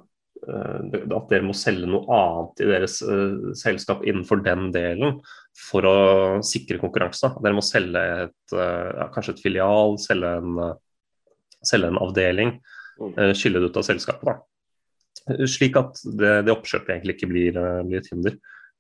[0.45, 5.17] at dere må selge noe annet i deres uh, selskap innenfor den delen
[5.57, 5.95] for å
[6.45, 7.31] sikre konkurranse.
[7.41, 10.75] Dere må selge et, uh, ja, kanskje et filial, selge en, uh,
[11.65, 12.53] selge en avdeling,
[13.01, 14.29] uh, skille det ut av selskapet.
[14.29, 15.43] Da.
[15.49, 18.37] Slik at det, det, oppkjøpet egentlig ikke blir, blir et hinder.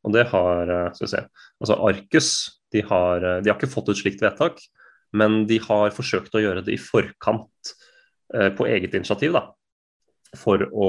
[0.07, 1.23] Og det har skal vi se,
[1.59, 2.29] altså Arcus
[2.71, 4.61] de har, de har ikke fått et slikt vedtak,
[5.17, 7.71] men de har forsøkt å gjøre det i forkant
[8.55, 9.35] på eget initiativ.
[9.35, 9.43] da
[10.35, 10.87] for å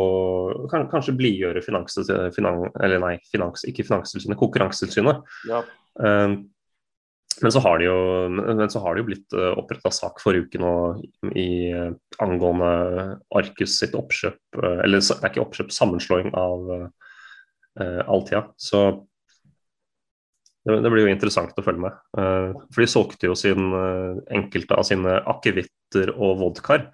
[0.71, 1.99] kan, kanskje blidgjøre finans,
[2.35, 5.23] finan, eller nei, finans, ikke Finanstilsynet, Konkurransetilsynet.
[5.49, 5.63] Ja.
[5.99, 6.41] Um,
[7.43, 7.99] men så har det jo,
[8.35, 10.73] men så har det jo blitt uh, eh, oppretta sak forrige uke nå
[11.39, 11.93] i, uh,
[12.25, 12.71] angående
[13.39, 16.89] Arcus sitt oppkjøp, uh, eller det er ikke oppkjøp, sammenslåing av uh,
[18.11, 18.43] Altia.
[18.59, 18.83] Så
[20.67, 22.01] det, det, blir jo interessant å følge med.
[22.75, 23.71] for de solgte jo sin,
[24.35, 26.89] enkelte av sine akevitter og vodkaer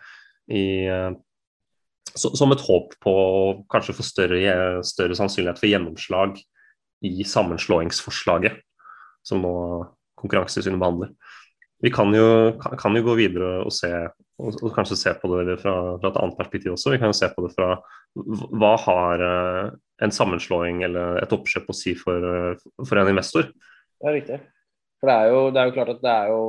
[0.53, 0.85] i
[2.15, 3.15] som et håp på
[3.73, 6.37] kanskje få større, større, sannsynlighet for gjennomslag
[7.05, 8.61] i sammenslåingsforslaget
[9.25, 9.55] som nå
[10.25, 11.11] Konkurransetilsynet behandler.
[11.85, 15.59] Vi kan jo, kan jo, gå videre og se og, og kanskje se på det
[15.61, 16.95] fra, fra, et annet perspektiv også.
[16.95, 17.75] Vi kan jo se på det fra
[18.15, 23.51] hva har uh, en sammenslåing eller et oppkjøp å si for, uh, for en investor?
[24.01, 24.41] Det er riktig.
[25.03, 26.43] For det er, jo, det er jo klart at det er jo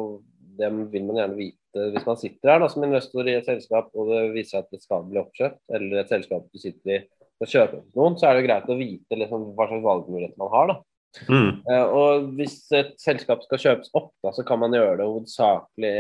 [0.56, 3.48] det vil man gjerne vite Eh, hvis man sitter her da, som investor i et
[3.48, 6.98] selskap og det viser seg at det skal bli oppkjøpt, eller et selskap du sitter
[6.98, 7.00] i
[7.36, 10.70] skal kjøpe noen, så er det greit å vite liksom, hva slags valgmuligheter man har.
[10.72, 10.78] da.
[11.32, 11.50] Mm.
[11.68, 15.92] Uh, og Hvis et selskap skal kjøpes opp, da, så kan man gjøre det hovedsakelig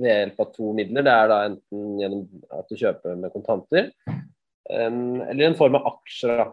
[0.00, 1.06] ved hjelp av to midler.
[1.06, 2.26] Det er da enten gjennom
[2.58, 3.92] at du kjøper med kontanter,
[4.70, 6.42] eller en form av aksjer.
[6.42, 6.50] da.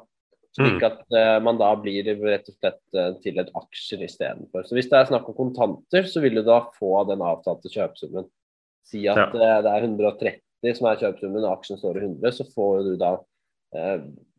[0.58, 0.86] Slik mm.
[0.88, 4.66] at uh, man da blir rett og slett uh, til et aksjer istedenfor.
[4.66, 8.26] Så hvis det er snakk om kontanter, så vil du da få den avtalte kjøpesummen.
[8.88, 9.28] Si at ja.
[9.30, 12.96] uh, det er 130 som er kjøpesummen og aksjen står i 100, så får du
[13.00, 13.18] da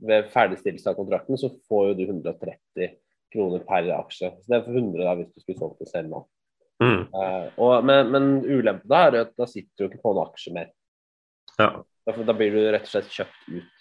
[0.08, 2.94] ved ferdigstillelse av kontrakten så får du 130
[3.30, 4.30] kroner per aksje.
[4.32, 6.22] Så det er for 100 da hvis du skulle solgt det selv nå.
[6.80, 7.02] Mm.
[7.60, 10.72] Og, men, men ulempen da er at da sitter du ikke på noen aksjer mer.
[11.60, 11.68] Ja.
[12.08, 13.77] Da, da blir du rett og slett kjøpt ut.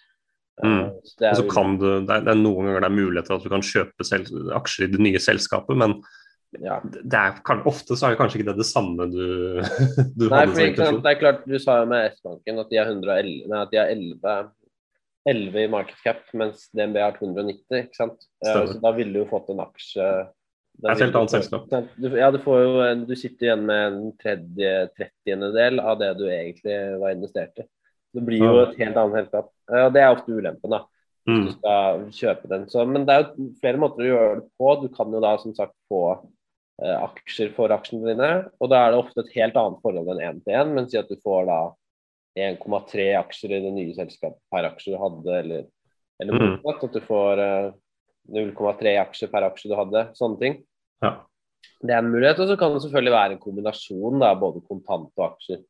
[0.64, 0.78] Mm.
[0.80, 3.52] Eh, det, er, du, det, er, det, er, noen ganger det er muligheter at du
[3.52, 6.00] kan kjøpe selv, aksjer i det nye selskapet, men
[6.58, 6.80] Ja.
[6.82, 9.60] det er, kan- ofte så er det kanskje ikke det det samme du,
[10.18, 12.90] du Nei, hadde som det er klart, Du sa jo med S-banken at de har
[12.90, 14.38] 111, nei, at de er 11,
[15.28, 17.84] 11 i market cap, mens DNB har 290.
[17.84, 18.18] ikke sant?
[18.42, 18.74] Eh, Stemmer.
[18.74, 20.06] Så da ville du jo fått en aksje
[20.78, 21.68] Det er et helt annet selskap.
[22.00, 22.74] Du, ja, du, får jo,
[23.10, 27.68] du sitter igjen med en tredje, trettiendedel av det du egentlig var investert i.
[28.18, 29.52] Det blir jo et helt annet selskap.
[29.70, 30.84] Eh, Og det er ofte ulempen, da.
[31.28, 31.46] Hvis Mm.
[31.46, 32.62] du skal kjøpe den.
[32.72, 34.74] Så, men det er jo flere måter å gjøre det på.
[34.82, 36.02] Du kan jo da som sagt få
[36.82, 38.30] eh, aksjer for aksjene dine,
[38.62, 40.74] og da er det ofte et helt annet forhold enn én til én.
[40.74, 41.60] Men si at du får da
[42.38, 45.66] 1,3 aksjer i det nye selskapet per aksje du hadde, eller,
[46.22, 46.60] eller Mm.
[46.70, 47.72] At du får eh,
[48.30, 50.06] 0,3 aksjer per aksje du hadde.
[50.16, 50.64] Sånne ting.
[51.04, 51.16] Ja.
[51.82, 52.40] Det er en mulighet.
[52.40, 55.64] Og så kan det selvfølgelig være en kombinasjon, da, både kontant og aksjer.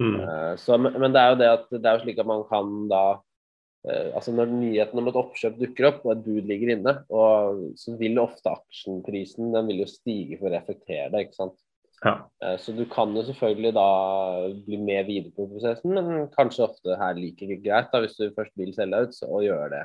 [0.00, 0.20] Mm.
[0.20, 2.68] Eh, Så, men det er jo det at det er jo slik at man kan
[2.88, 3.02] da
[3.84, 7.66] eh, altså Når nyheten om et oppkjøp dukker opp og et bud ligger inne, og
[7.80, 11.26] så vil ofte aksjenprisen den vil jo stige for å reflektere det.
[11.26, 11.58] ikke sant?
[12.00, 12.14] Ja.
[12.40, 13.88] Eh, Så du kan jo selvfølgelig da
[14.64, 18.56] bli med videre på prosessen, men kanskje ofte her like greit da, hvis du først
[18.56, 19.84] vil selge ut, så gjør det.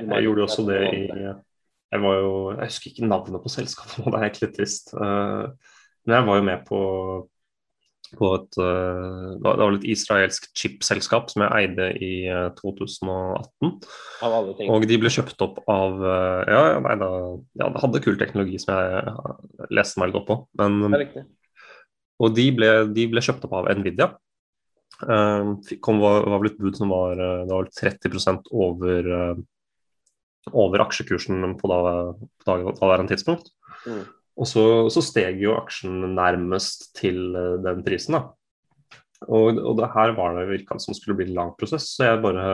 [0.00, 4.14] Jeg gjorde også det i Jeg var jo Jeg husker ikke navnet på selskapet, det
[4.16, 4.94] er egentlig trist.
[4.96, 6.80] Men jeg var jo med på
[8.18, 13.74] på et eh, Det var et israelsk chipselskap som jeg eide i eh, 2018.
[14.26, 14.70] Av alle ting.
[14.72, 17.10] Og de ble kjøpt opp av eh, Ja, nei, da,
[17.62, 20.40] ja det hadde kul teknologi som jeg eh, leste meg litt opp på.
[20.60, 21.24] Men, Det er riktig.
[22.20, 24.12] og de ble, de ble kjøpt opp av Nvidia.
[25.80, 29.36] Kom, var, var vel et bud som var, eh, det var 30 over, eh,
[30.52, 31.80] over aksjekursen på da,
[32.42, 33.52] på da, daværende tidspunkt.
[33.86, 34.02] Mm.
[34.38, 38.16] Og så, så steg jo aksjen nærmest til eh, den prisen.
[38.18, 38.28] da.
[39.28, 41.90] Og, og det her var det virka som skulle bli en lang prosess.
[41.96, 42.44] så jeg bare,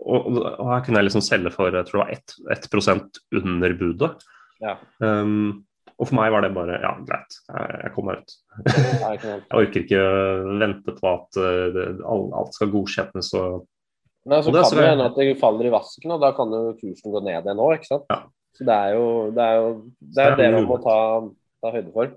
[0.00, 3.74] og, og her kunne jeg liksom selge for jeg tror det var 1, 1 under
[3.76, 4.12] budet.
[4.64, 4.78] Ja.
[5.04, 5.64] Um,
[5.98, 8.36] og for meg var det bare ja, greit, jeg, jeg kommer ut.
[9.18, 10.02] Jeg orker ikke
[10.60, 13.66] vente på at uh, det, alt, skal godkjennes og
[14.28, 16.50] Nei, så Og det kan det- hende at det faller i vasken, og da kan
[16.52, 18.10] jo kursen gå ned igjen òg, ikke sant.
[18.12, 18.18] Ja.
[18.58, 19.68] Så det er jo det, er jo,
[20.02, 20.96] det, er det man må ta,
[21.62, 22.10] ta høyde for.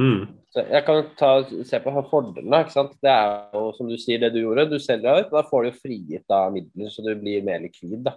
[0.00, 0.20] mm,
[0.54, 1.30] Så jeg kan ta,
[1.68, 2.60] se på fordelene.
[2.64, 2.94] ikke sant?
[3.04, 4.68] Det er jo som du sier, det du gjorde.
[4.72, 8.00] Du selger ut, da får du frigitt da midler, så du blir mer likvid.
[8.06, 8.14] da.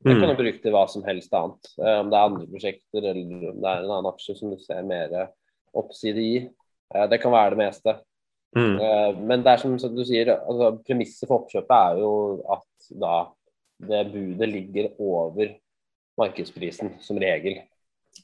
[0.00, 1.72] Det kan mm, du bruke til hva som helst annet.
[1.76, 4.62] Eh, Om det er andre prosjekter eller om det er en annen aksje som du
[4.64, 5.28] ser mer eh,
[5.76, 6.38] oppside i.
[6.94, 7.98] Eh, Det kan være det meste.
[8.56, 8.78] mm,
[9.28, 12.14] Men det er som, som du sier, altså, premisset for oppkjøpet er jo
[12.56, 13.18] at da
[13.90, 15.52] det budet ligger over
[16.20, 17.62] markedsprisen, som regel.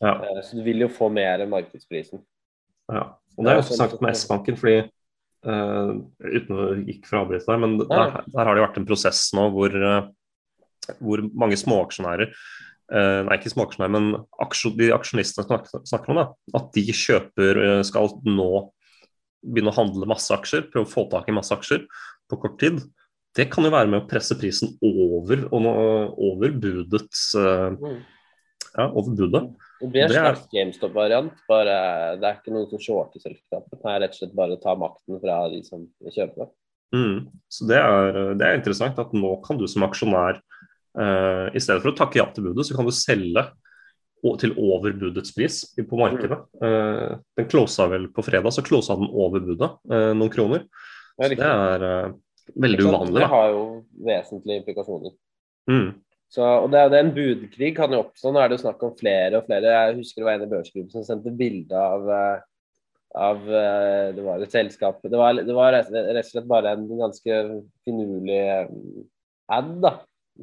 [0.01, 2.23] ja, Eh, Så du vil jo få mer enn markedsprisen.
[2.93, 3.17] ja.
[3.37, 4.79] Og det er jo sagt med S-banken, fordi
[5.45, 5.91] uh,
[6.25, 9.51] uten å gikk fra avbryte der, men der, der har det vært en prosess nå
[9.53, 10.09] hvor, uh,
[11.03, 16.27] hvor mange småaksjonærer uh, Nei, ikke småaksjonærer, men aksjon, de aksjonistene snakker, snakker om, da,
[16.57, 18.49] at de kjøper skal nå
[19.45, 21.85] begynne å handle masse aksjer, prøve å få tak i masse aksjer
[22.31, 22.81] på kort tid.
[23.37, 27.99] Det kan jo være med å presse prisen over, over budets uh, Mm.
[28.77, 29.40] Ja, over budet.
[29.81, 31.33] Det blir en Det er- slags GameStop-variant.
[31.49, 33.72] bare Det er ikke noen som shorter selskapet.
[33.72, 36.51] Det er rett og slett bare å ta makten fra de som kjøper.
[36.92, 37.27] Mm.
[37.49, 40.40] Så det er, det er interessant at nå kan du som aksjonær,
[40.99, 43.46] uh, i stedet for å takke ja til budet, så kan du selge
[44.40, 46.38] til over budets pris på markedet.
[46.61, 50.64] Eh, den closa vel på fredag, så closa den over budet, uh, noen kroner.
[51.16, 52.12] Det er Så det er eh,
[52.55, 53.23] veldig uvanlig.
[53.23, 53.63] Det har jo
[54.07, 55.15] vesentlige implikasjoner.
[55.71, 55.89] Mm.
[56.33, 58.33] Så, og det, det En budkrig kan jo oppstå.
[58.33, 59.75] Nå er det jo snakk om flere og flere.
[59.75, 62.39] Jeg husker det var en i børsklubben som sendte bilde av, eh,
[63.27, 66.89] av eh, Det var et selskap Det var, det var rett og slett bare en
[66.99, 67.39] ganske
[67.87, 68.73] finurlig eh,
[69.57, 69.93] ad da,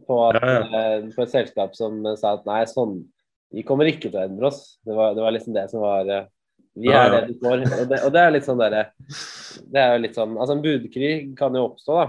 [0.08, 0.94] på, at, Ja, ja.
[1.12, 3.02] på et selskap som sa at nei, sånn
[3.54, 4.80] Vi kommer ikke til å endre oss.
[4.88, 6.08] Det var, det var liksom det som var
[6.74, 7.64] Vi er det du får.
[7.68, 8.88] Og det, og det er litt sånn derre
[9.70, 12.08] Det er jo litt sånn Altså, en budkrig kan jo oppstå, da.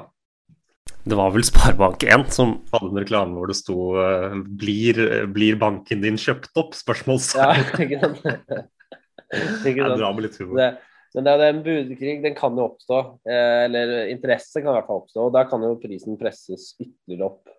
[1.05, 6.01] Det var vel Sparebank1 som hadde en reklame hvor det sto eh, blir, 'Blir banken
[6.01, 7.85] din kjøpt opp?' Ja, spørsmålstegn.
[7.85, 8.25] ikke sant?
[9.69, 9.99] ikke Jeg sant?
[10.01, 10.57] drar med litt humor.
[10.63, 10.69] Det,
[11.15, 13.01] men det er en budkrig, den kan jo oppstå.
[13.29, 15.27] Eh, eller interesse kan i hvert fall oppstå.
[15.29, 17.53] Og da kan jo prisen presses ytterligere opp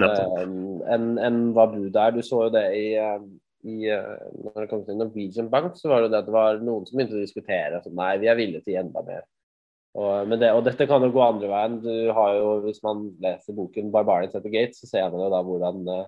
[0.00, 0.46] eh,
[0.96, 2.16] enn enn hva budet er.
[2.16, 3.20] Du så jo det i, eh,
[3.66, 6.60] i eh, Når det kom til Norwegian Bank, så var det det at det var
[6.62, 7.80] noen som begynte å diskutere.
[7.84, 9.24] Så nei, vi er villige til enda mer.
[9.96, 11.78] Og, men det, og dette kan jo gå andre veien.
[11.84, 15.32] Du har jo, Hvis man leser boken 'Barbarians at the Gates', så ser man jo
[15.32, 16.04] da hvordan eh,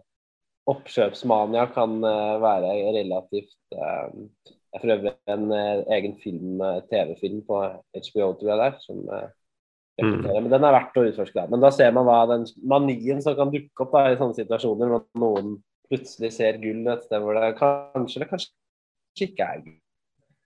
[0.68, 7.60] oppkjøpsmania kan eh, være relativt eh, for øvrig en eh, egen film, eh, TV-film på
[7.94, 9.28] HBO, tror jeg det er, som eh,
[9.98, 10.40] reflekterer.
[10.42, 11.38] Men den er verdt å utforske.
[11.40, 11.46] Da.
[11.52, 12.44] Men da ser man hva den
[12.74, 15.56] manien som kan dukke opp da, i sånne situasjoner, når noen
[15.90, 19.78] plutselig ser gull et sted hvor det kanskje eller kanskje ikke er gull.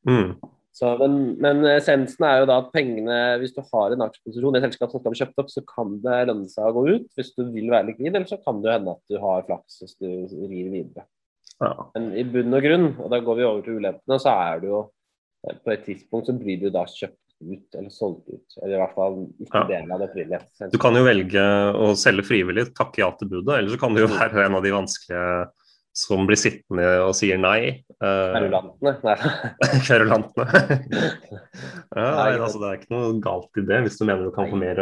[0.09, 0.35] Mm.
[0.73, 4.61] Så, men, men essensen er jo da at pengene, hvis du har en aksjeposisjon i
[4.61, 7.19] et selskap som skal bli kjøpt opp, så kan det lønne seg å gå ut
[7.19, 9.99] hvis du vil være likvid, eller så kan det hende at du har flaks hvis
[10.01, 10.09] du
[10.49, 11.05] rir videre.
[11.61, 11.75] Ja.
[11.93, 14.73] Men i bunn og grunn, og da går vi over til ulempene, så er det
[14.73, 14.81] jo
[15.45, 18.57] eh, på et tidspunkt så blir du da kjøpt ut eller solgt ut.
[18.63, 19.65] Eller i hvert fall ikke Ja.
[19.71, 20.71] delen av det opprinnelige.
[20.73, 21.43] Du kan jo velge
[21.75, 24.63] å selge frivillig, takke ja til budet, eller så kan du jo være en av
[24.63, 25.51] de vanskelige
[25.95, 27.85] som blir sittende og sier nei.
[28.01, 28.95] Eh, Kverulantene.
[29.05, 29.17] Nei.
[29.87, 30.47] Kverulantene.
[31.97, 34.49] ja, nei, altså, det er ikke noe galt i det, hvis du mener du kan
[34.49, 34.81] få mer,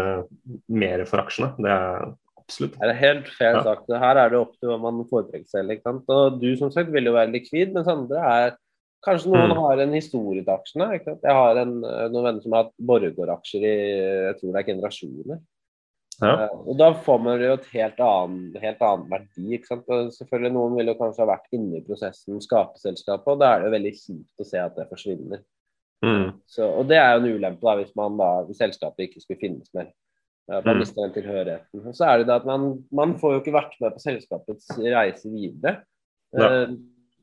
[0.71, 1.51] mer for aksjene.
[1.59, 2.07] Det er
[2.39, 2.79] absolutt.
[2.79, 3.63] Det er helt fair Ja.
[3.67, 3.91] sagt.
[3.91, 5.75] Her er det opp til hva man foretrekker selv.
[6.09, 8.57] Og du som sagt vil jo være likvid, mens andre er
[9.07, 9.57] Kanskje noen Mm.
[9.57, 10.91] har en historie til aksjene.
[10.95, 11.23] Ikke sant?
[11.25, 13.77] Jeg har en, eh, noen venner som har hatt Borregaard-aksjer i
[14.29, 15.41] jeg tror det er generasjoner.
[16.21, 16.35] Ja.
[16.53, 19.55] Uh, Og da får man jo et helt annen, helt annen verdi.
[19.57, 19.85] ikke sant?
[19.89, 23.55] Og selvfølgelig Noen vil jo kanskje ha vært inne i prosessen, skape selskapet, og da
[23.55, 25.41] er det jo veldig kjipt å se at det forsvinner.
[26.05, 26.35] Mm.
[26.47, 29.41] Så, og det er jo en ulempe da, hvis, man da, hvis selskapet ikke skulle
[29.41, 29.89] finnes mer.
[30.49, 30.79] Man Mm.
[30.81, 31.87] mister den tilhørigheten.
[31.87, 34.67] Og Så er det det at man, man får jo ikke vært med på selskapets
[34.79, 35.83] reise videre.
[36.35, 36.65] Ja.
[36.65, 36.67] Eh,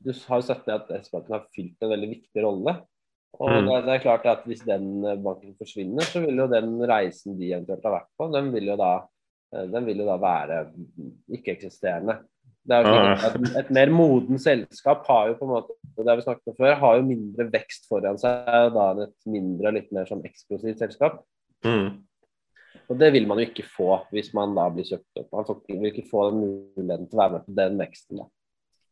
[0.04, 2.76] Du har jo sett det at S-banken har fylt en veldig viktig rolle.
[3.38, 3.66] Og Mm.
[3.84, 7.52] det, er klart at hvis den eh, banken forsvinner, så vil jo den reisen de
[7.52, 8.92] eventuelt har vært på, den vil jo da,
[9.54, 10.72] eh, den vil jo da være
[11.36, 12.18] ikke-eksisterende.
[12.68, 13.12] Det er jo Ja.
[13.28, 16.74] at et, mer moden selskap har jo på en måte det vi snakket om før,
[16.78, 20.78] har jo mindre vekst foran seg da enn et mindre og litt mer sånn eksplosivt
[20.78, 21.22] selskap.
[21.64, 22.02] Mm.
[22.88, 25.32] Og det vil man jo ikke få hvis man da blir kjøpt opp.
[25.32, 28.16] Man vil ikke få den muligheten til å være med på den veksten.
[28.18, 28.26] da.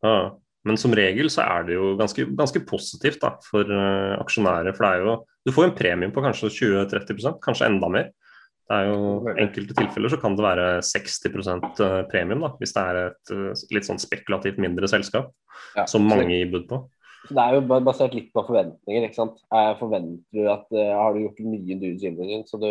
[0.03, 0.37] Ja.
[0.67, 4.75] Men som regel så er det jo ganske, ganske positivt da, for uh, aksjonærer.
[4.75, 8.11] For det er jo, du får en premie på kanskje 20-30% kanskje enda mer.
[8.67, 11.69] Det er jo enkelte tilfeller så kan det være 60%
[12.11, 15.31] premium da, hvis det er et uh, litt sånn spekulativt mindre selskap,
[15.77, 16.83] Ja, som mange gir bud på.
[17.27, 19.07] Så Det er jo basert litt på forventninger.
[19.07, 19.39] ikke sant?
[19.51, 22.69] Jeg forventer du at uh, Har du gjort mye due diligence, og du,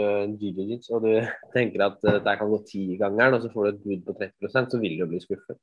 [0.95, 1.11] og du
[1.55, 4.75] tenker at uh, det kan gå tigangeren, og så får du et bud på 30%
[4.75, 5.59] så vil du jo bli skuffet.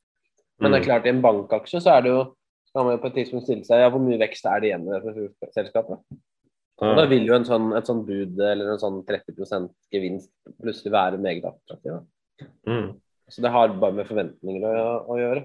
[0.62, 0.88] Men det er Mm.
[0.88, 2.22] klart, i en bankaksje så er det jo
[2.72, 4.86] kan man jo på et tidspunkt stille seg ja, hvor mye vekst er det igjen
[4.88, 5.98] i dette selskapet.
[6.82, 10.30] Og da vil jo en sånn, et sånn bud eller en sånn 30 gevinst
[10.62, 11.98] plutselig være meget attraktiv.
[12.66, 12.94] Mm.
[13.28, 15.44] Så det har bare med forventninger å, å gjøre.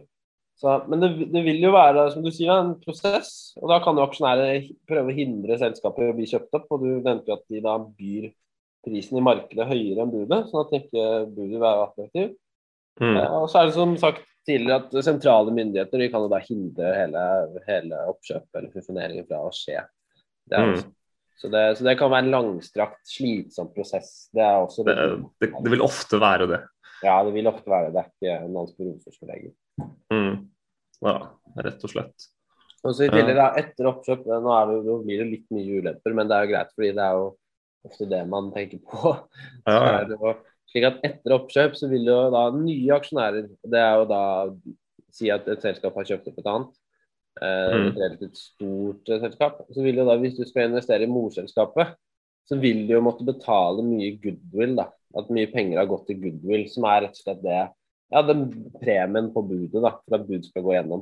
[0.58, 3.52] Så, men det, det vil jo være som du sier, en prosess.
[3.62, 6.72] Og da kan jo aksjonærer prøve å hindre selskapet i å bli kjøpt opp.
[6.74, 8.32] Og du venter jo at de da byr
[8.88, 12.34] prisen i markedet høyere enn budet, sånn at ikke budet vil være attraktiv.
[13.04, 13.14] Mm.
[13.20, 16.40] Ja, Og så er det som sagt tidligere at sentrale myndigheter de kan jo da
[16.44, 17.24] hindre hele,
[17.68, 19.82] hele oppkjøpet eller fusjoneringen fra å skje.
[20.48, 20.80] Det er Mm.
[21.38, 24.30] så, det, så det kan være en langstrakt, slitsom prosess.
[24.34, 24.96] Det er også Det,
[25.44, 26.62] det, det vil ofte være det.
[27.04, 28.06] Ja, det vil ofte være det.
[28.24, 29.54] Det er ikke noen roseforlegger.
[30.14, 30.38] Mm.
[31.06, 31.18] Ja,
[31.62, 32.30] rett og slett.
[32.88, 36.14] Og så i tillegg da, etter oppkjøp, nå, det, nå blir det litt mye ulemper,
[36.16, 37.28] men det er jo greit, fordi det er jo
[37.88, 39.12] ofte det man tenker på.
[39.68, 40.34] Ja, ja.
[40.72, 44.22] Slik at etter oppkjøp så vil jo da nye aksjonærer, det er jo da
[45.18, 46.74] si at et selskap har kjøpt opp et annet,
[47.42, 47.88] eh, Mm.
[47.88, 51.96] et relativt stort eh, selskap, så vil jo da hvis du skal investere i morselskapet,
[52.48, 54.90] så vil du jo måtte betale mye goodwill, da.
[55.18, 57.60] At mye penger har gått til goodwill, som er rett og slett det
[58.12, 58.46] ja, den
[58.80, 61.02] premien på budet, da, for at bud skal gå gjennom.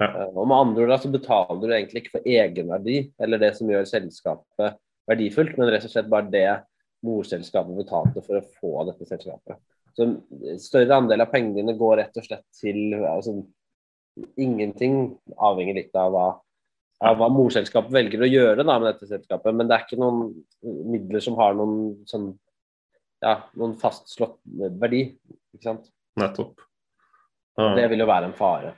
[0.00, 0.06] Ja.
[0.08, 3.56] Eh, Og med andre ord da, så betaler du egentlig ikke for egenverdi, eller det
[3.56, 6.46] som gjør selskapet verdifullt, men rett og slett bare det
[7.06, 9.60] morselskapet betalte for å få dette selskapet.
[9.96, 13.40] Så en større andel av pengene dine går rett og slett til altså,
[14.38, 15.12] Ingenting
[15.46, 16.24] avhenger litt av hva,
[17.06, 20.32] av hva morselskapet velger å gjøre da, med dette selskapet, men det er ikke noen
[20.90, 22.32] midler som har noen sånn
[23.22, 24.40] ja, noen fastslått
[24.82, 25.04] verdi.
[25.54, 25.86] ikke sant?
[26.18, 26.64] Nettopp.
[27.58, 27.72] Ja.
[27.78, 28.74] Det vil jo være en fare.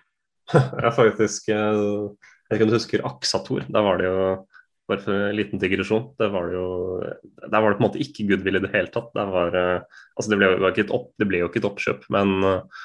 [0.53, 3.65] Jeg faktisk eh, Jeg vet ikke om du husker Aksator.
[3.69, 4.23] Der var det jo
[4.91, 6.09] bare for en liten digresjon.
[6.21, 8.93] Der var det jo Der var det på en måte ikke goodwill i det hele
[8.93, 9.13] tatt.
[9.15, 12.09] Var, eh, altså det, ble jo ikke et opp, det ble jo ikke et oppkjøp,
[12.15, 12.81] men eh,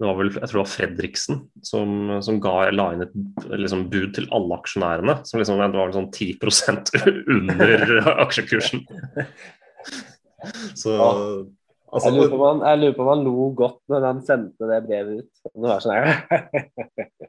[0.00, 1.90] det var vel jeg tror det var Fredriksen som,
[2.24, 3.16] som ga, la inn et
[3.52, 5.18] liksom, bud til alle aksjonærene.
[5.28, 6.40] Som liksom, det var sånn 10
[7.36, 8.86] under aksjekursen.
[10.72, 12.32] Så altså, Jeg lurer,
[12.96, 15.44] på om han, lo godt når han sendte det brevet ut.
[15.52, 16.00] Det var sånn.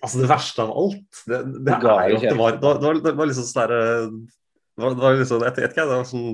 [0.00, 3.00] Altså Det verste av alt, det, det Det er jo at det var, det var,
[3.04, 6.08] det var, liksom sånn derre det var, det var liksom, Jeg vet ikke, det var
[6.08, 6.26] sånn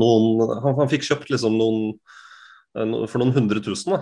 [0.00, 4.00] noen, han, han fikk kjøpt liksom noen eh, For noen hundre tusen da,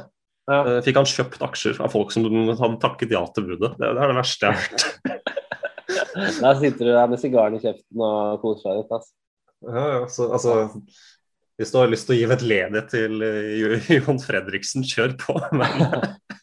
[0.50, 0.60] Ja.
[0.62, 3.72] eh, fikk han kjøpt aksjer av folk som hadde takket ja til budet.
[3.78, 4.86] Det, det er det verste jeg har hørt.
[6.40, 8.92] Da sitter du der med sigaren i kjeften og koser deg litt.
[8.94, 9.08] ass.
[9.66, 10.54] Ja, ja, så, altså,
[11.60, 13.64] hvis du har lyst til å gi vettledighet til eh,
[13.98, 15.36] Johan Fredriksen, kjør på.
[15.58, 15.70] Men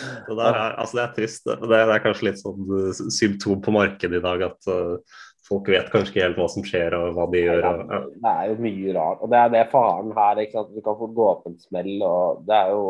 [0.28, 1.44] Det, er, altså det er trist.
[1.48, 5.20] Det det er kanskje litt sånn uh, symptom på markedet i dag at uh,
[5.52, 7.64] folk vet kanskje ikke helt hva som skjer og hva de gjør.
[7.66, 8.00] Og, ja.
[8.24, 9.22] Det er jo mye rart.
[9.24, 10.40] Og det er det faren her.
[10.42, 10.72] ikke sant?
[10.74, 11.92] Du kan få gå opp en smell.
[12.06, 12.84] og det er jo,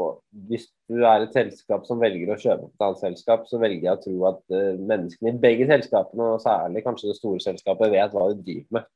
[0.51, 3.97] Hvis du er et selskap som velger å kjøpe et annet selskap, så velger jeg
[3.97, 8.15] å tro at uh, menneskene i begge selskapene, og særlig kanskje det store selskapet, vet
[8.15, 8.91] hva de driver med.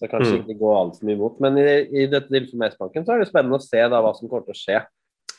[0.00, 0.40] Så kanskje mm.
[0.42, 1.38] ikke gå altfor mye imot.
[1.44, 4.16] Men i, i dette tilfellet med S-banken så er det spennende å se da hva
[4.16, 4.82] som kommer til å skje.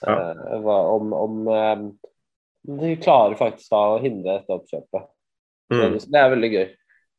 [0.03, 0.15] Ja.
[0.15, 1.87] Uh, hva, om, om uh,
[2.63, 5.09] de klarer faktisk da å hindre dette oppkjøpet.
[5.73, 5.99] Mm.
[5.99, 6.65] Det er veldig gøy.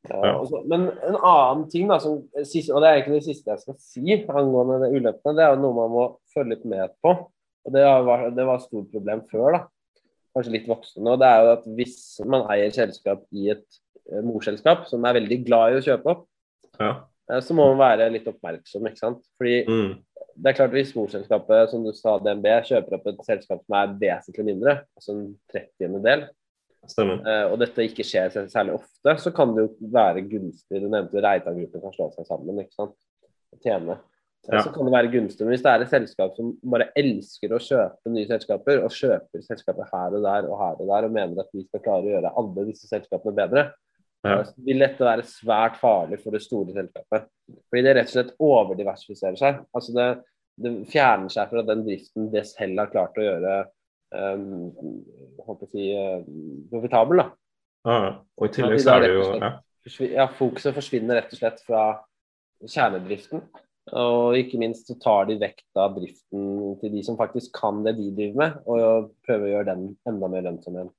[0.08, 0.34] Ja.
[0.36, 3.78] Også, men en annen ting, da, som, og det er egentlig det siste jeg skal
[3.80, 7.14] si angående det ulempene, det er jo noe man må følge litt med på.
[7.64, 9.62] og Det var, det var et stort problem før, da.
[10.36, 11.16] kanskje litt voksne nå.
[11.20, 13.80] Det er jo at hvis man eier selskap i et
[14.10, 16.28] eh, morselskap som er veldig glad i å kjøpe opp,
[16.80, 16.94] ja.
[17.30, 18.84] Eh, så må man være litt oppmerksom.
[18.90, 19.24] ikke sant?
[19.40, 19.92] Fordi mm.
[20.34, 23.92] Det er klart Hvis morselskapet som du sa, DNB, kjøper opp et selskap som er
[24.00, 26.26] vesentlig mindre, altså en trettiende del,
[26.84, 30.82] Uh, og dette ikke skjer særlig ofte, så kan det jo være gunstig.
[30.82, 32.98] Du nevnte Reitan-gruppen kan slå seg sammen ikke sant?
[33.54, 33.96] og tjene.
[34.44, 34.60] Ja.
[34.60, 35.46] Så kan det være gunstig.
[35.46, 39.44] Men hvis det er et selskap som bare elsker å kjøpe nye selskaper, og kjøper
[39.46, 42.12] selskaper her og der og her og der, og mener at vi skal klare å
[42.16, 43.64] gjøre alle disse selskapene bedre,
[44.24, 44.40] ja.
[44.66, 47.28] vil dette være svært farlig for det store selskapet.
[47.68, 49.62] Fordi det rett og slett overdiversifiserer seg.
[49.76, 50.08] Altså det,
[50.64, 53.64] det fjerner seg fra den driften det selv har klart å gjøre
[54.14, 55.90] håper å si,
[56.70, 57.22] profitabel.
[57.22, 57.28] da.
[57.84, 57.98] Ja,
[58.38, 59.50] og i tillegg så er det jo ja.
[60.14, 60.26] ja.
[60.38, 61.84] Fokuset forsvinner rett og slett fra
[62.64, 63.44] kjernedriften.
[63.92, 67.98] Og ikke minst så tar de vekt av driften til de som faktisk kan det
[67.98, 70.94] de driver med, og prøver å gjøre den enda mer lønnsom igjen.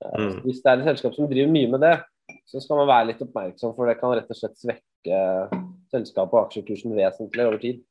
[0.00, 0.38] Mm.
[0.46, 1.92] Hvis det er et selskap som driver mye med det,
[2.50, 5.20] så skal man være litt oppmerksom, for det kan rett og slett svekke
[5.90, 7.84] selskapet og aksjekursen vesentlig over tid.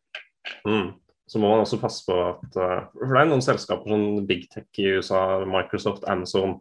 [0.68, 0.90] Mm
[1.30, 4.48] så må man også passe på at uh, For det er noen selskaper som Big
[4.54, 6.58] Tech i USA, Microsoft, Amazon,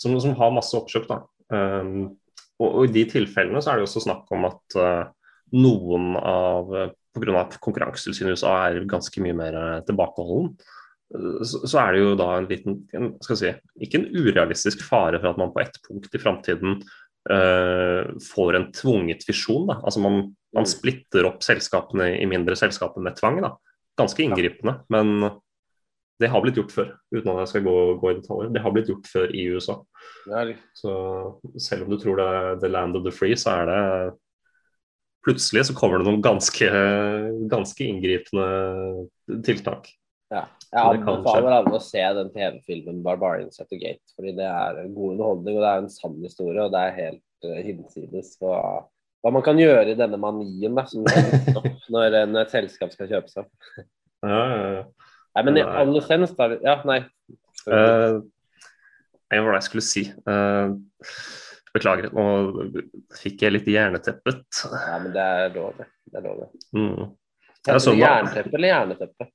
[0.00, 1.08] som, som har masse oppkjøp.
[1.08, 1.22] da.
[1.52, 2.10] Um,
[2.60, 5.08] og, og, i de tilfellene så er det også snakk om at uh,
[5.56, 6.70] noen av
[7.12, 7.46] Pga.
[7.60, 9.56] konkurransetilsynet i USA er ganske mye mer
[9.88, 10.54] tilbakeholden.
[11.44, 13.50] Så, så, er det jo da en liten en, skal si,
[13.84, 18.64] Ikke en urealistisk fare for at man på ett punkt i framtiden uh, får en
[18.74, 19.68] tvunget fisjon.
[19.68, 19.76] Da.
[19.86, 20.24] Altså man,
[20.56, 23.38] man, splitter opp selskapene i mindre selskaper med tvang.
[23.44, 23.52] da
[23.98, 24.80] ganske inngripende.
[24.88, 25.30] Men
[26.20, 28.52] det har blitt gjort før, uten at jeg skal gå, gå i detaljer.
[28.54, 29.78] Det har blitt gjort før i USA.
[30.78, 30.92] Så
[31.60, 33.80] selv om du tror det er the land of the free, så er det
[35.22, 36.66] Plutselig så kommer det noen ganske,
[37.46, 38.46] ganske inngripende
[39.46, 39.84] tiltak.
[40.32, 40.46] Ja.
[40.72, 44.14] Jeg anbefaler alle å se den TV-filmen 'Barbarians at the Gate'.
[44.16, 46.64] fordi Det er en god underholdning, og det er en sann historie.
[46.64, 48.56] Og det er helt uh, hinsides hva,
[49.20, 51.04] hva man kan gjøre i denne manien da, som
[51.92, 53.50] når, når et selskap skal kjøpe seg.
[54.24, 54.84] Ja, ja, ja.
[55.32, 57.02] Nei, men i alle sens, da Ja, nei.
[57.68, 58.24] Uh,
[59.32, 60.02] jeg var det jeg skulle si?
[60.28, 60.76] Uh,
[61.72, 62.24] beklager, nå
[63.20, 64.64] fikk jeg litt jerneteppet.
[64.72, 65.88] Ja, men det er lov, det.
[66.08, 66.66] det, er lov, det.
[66.76, 67.12] Mm.
[67.68, 69.28] Ja, jernteppe eller jerneteppe?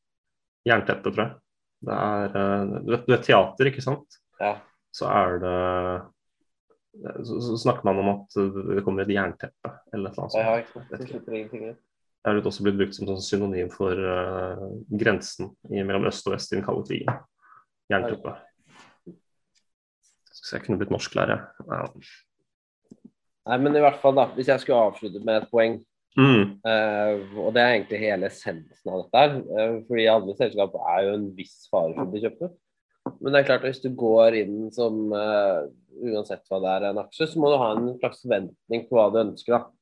[0.68, 1.36] Jernteppe, tror jeg.
[1.88, 4.22] Det er, uh, du, vet, du vet teater, ikke sant?
[4.42, 4.56] Ja.
[4.96, 5.58] Så er det
[6.98, 8.38] så, så, snakker man om at
[8.74, 10.42] det kommer et jernteppe eller et eller annet sånt.
[10.42, 11.76] Ja, ikke
[12.26, 16.34] Det er også blitt brukt som sånn synonym for uh, grensen i, mellom øst og
[16.34, 17.20] vest i den kalde krigen.
[17.94, 18.34] Jernteppe.
[20.34, 21.46] Så jeg kunne blitt norsklærer.
[21.68, 21.84] Ja.
[23.48, 24.28] Nei, men i hvert fall, da.
[24.36, 25.78] Hvis jeg skulle avslutte med et poeng,
[26.20, 26.44] mm.
[26.68, 31.04] uh, og det er egentlig hele essensen av dette her, uh, fordi alle selskap er
[31.06, 32.58] jo en viss fare for å bli kjøpt opp.
[33.22, 35.64] Men det er klart at hvis du går inn som uh,
[36.04, 39.10] uansett hva det er en aksje, så må du ha en slags forventning på hva
[39.14, 39.58] du ønsker.
[39.58, 39.74] da.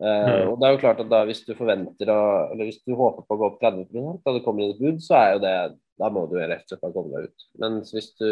[0.00, 0.46] Mm.
[0.48, 2.20] og det er jo klart at da Hvis du forventer å,
[2.54, 3.90] eller hvis du håper på å gå opp 30
[4.24, 5.52] da det kommer inn et bud, så er jo det
[6.00, 7.46] da må du rett og slett komme deg ut.
[7.60, 8.30] Men hvis du,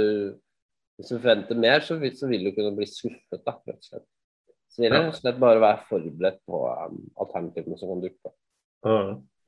[0.96, 3.42] hvis du forventer mer, så vil, så vil, du kunne bli skuffet.
[3.44, 4.06] da, rett og slett.
[4.68, 8.38] Så det gjelder slett bare å være forberedt på um, alternativene som kan dukke opp.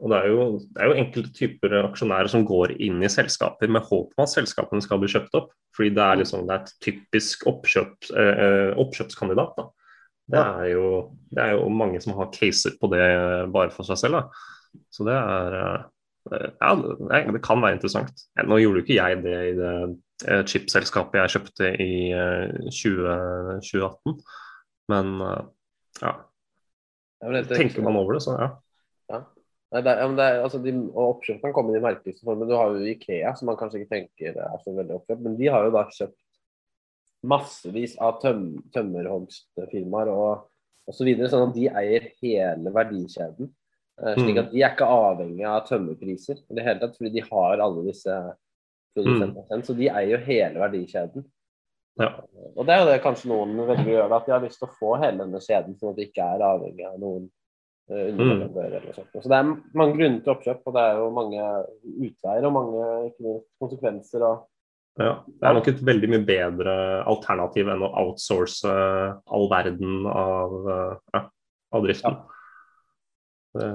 [0.01, 3.69] Og det er, jo, det er, jo, enkelte typer aksjonærer som går inn i selskaper
[3.69, 5.51] med håp om at selskapene skal bli kjøpt opp.
[5.77, 6.23] Fordi det er, mm.
[6.23, 9.61] liksom, det er et typisk oppkjøp, eh, oppkjøpskandidat.
[9.61, 9.67] Da.
[10.31, 10.87] Det, er jo,
[11.35, 13.05] det er jo mange som har caser på det
[13.53, 14.21] bare for seg selv.
[14.21, 14.81] Da.
[14.95, 18.25] Så det er eh, Ja, det kan være interessant.
[18.41, 19.75] Nå gjorde jo ikke jeg det i det
[20.29, 21.93] eh, chipselskapet jeg kjøpte i
[22.73, 24.21] 20, eh, 2018,
[24.91, 25.15] men
[26.01, 26.15] ja.
[27.51, 28.51] Tenker man over det, så ja.
[29.71, 32.49] Nei, det, det er, altså de, og Oppkjøp kan komme i de merkeligste former.
[32.49, 35.23] Du har jo Ikea, som man kanskje ikke tenker er så veldig oppkjøpt.
[35.23, 36.19] Men de har jo da kjøpt
[37.31, 41.13] massevis av tøm, tømmerhogstfirmaer og osv.
[41.21, 43.53] Så sånn at de eier hele verdikjeden.
[44.01, 44.43] Uh, slik mm.
[44.43, 47.87] at de er ikke avhengig av tømmerpriser i det hele tatt, fordi de har alle
[47.87, 48.17] disse
[48.97, 49.65] produsenten.
[49.67, 51.29] Så de eier jo hele verdikjeden.
[52.01, 52.15] Ja.
[52.57, 54.69] Og det er jo det kanskje noen velger å gjøre, at de har lyst til
[54.69, 57.27] å få hele denne kjeden, sånn at de ikke er avhengig av noen
[57.93, 59.19] uh, underleverandører sånt.
[59.19, 61.51] Så det er mange grunner til oppkjøp, og det er jo mange
[62.09, 62.87] utveier og mange
[63.21, 64.25] minst, konsekvenser.
[64.31, 64.47] og
[65.01, 66.77] Ja, Det er nok et veldig mye bedre
[67.09, 71.23] alternativ enn å outsource all verden av, eh, ja,
[71.77, 72.19] av driften.
[73.61, 73.69] Det,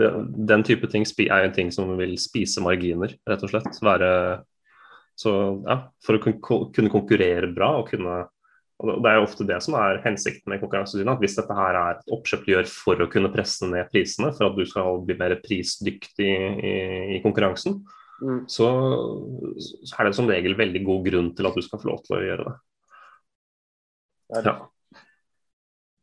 [0.00, 0.08] det,
[0.50, 3.82] den type ting er en ting som vil spise marginer, rett og slett.
[3.84, 4.10] Være,
[5.20, 5.32] så
[5.66, 8.20] ja, For å kunne konkurrere bra og kunne
[8.80, 11.12] og det- er jo ofte det som er hensikten med Konkurransetilsynet.
[11.12, 14.30] At hvis dette her er et oppkjøp du gjør for å kunne presse ned prisene,
[14.32, 16.30] for at du skal bli mer prisdyktig
[16.64, 17.82] i, i konkurransen,
[18.20, 18.42] Mm.
[18.52, 18.66] så,
[19.60, 22.16] så er det som regel veldig god grunn til at du skal få lov til
[22.18, 22.56] å gjøre det.
[24.34, 24.42] Det.
[24.44, 24.54] Ja.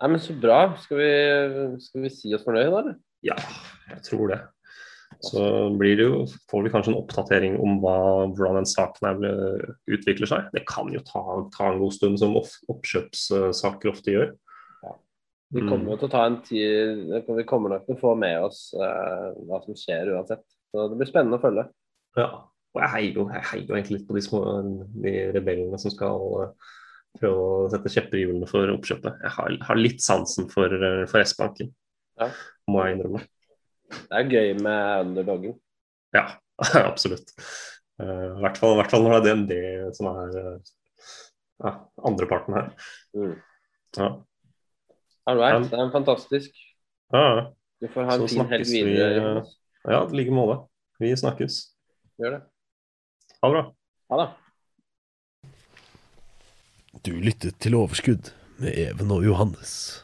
[0.01, 0.59] Nei, men Så bra.
[0.81, 1.11] Skal vi,
[1.85, 2.79] skal vi si oss fornøyd, da?
[2.81, 2.95] eller?
[3.25, 3.35] Ja,
[3.91, 4.39] jeg tror det.
[5.23, 5.41] Så
[5.79, 6.17] blir det jo,
[6.51, 7.95] får vi kanskje en oppdatering om hva,
[8.37, 10.49] hvordan den saken her utvikler seg.
[10.53, 11.23] Det kan jo ta,
[11.55, 14.35] ta en god stund, som oppkjøpssaker ofte gjør.
[15.55, 15.69] Vi Mm.
[15.71, 18.73] kommer jo til å ta en tid Vi kommer nok til å få med oss
[18.75, 20.43] eh, hva som skjer uansett.
[20.73, 21.63] Så det blir spennende å følge.
[22.19, 22.27] Ja.
[22.75, 23.29] Og jeg heier jo
[23.77, 24.41] egentlig litt på de små
[25.01, 26.51] de rebellene som skal uh,
[27.17, 29.23] prøve å sette kjepper i hjulene for oppkjøpet.
[29.23, 31.71] Jeg har, har litt sansen for, uh, for S-banken,
[32.19, 32.27] Ja.
[32.67, 33.23] må jeg innrømme.
[33.91, 35.55] Det er gøy med underdogen.
[36.15, 36.25] Ja,
[36.91, 37.33] absolutt.
[38.01, 39.53] Eh, I hvert fall, hvert fall når det er DND
[39.97, 40.39] som er
[41.63, 41.77] uh,
[42.07, 42.67] andreparten her.
[43.17, 43.35] Mm.
[43.97, 44.09] Ja.
[45.27, 46.51] All right, um, det er fantastisk.
[47.13, 47.45] Ja, ja.
[47.81, 48.89] Du får ha en Så fin helg videre.
[48.89, 49.37] vi, videre.
[49.37, 50.55] eh, ja, i like måte.
[50.99, 51.59] Vi snakkes.
[52.17, 52.41] Gjør det.
[53.43, 53.63] Ha det bra.
[54.11, 54.29] Ha det.
[57.05, 60.03] Du lyttet til Overskudd med Even og Johannes.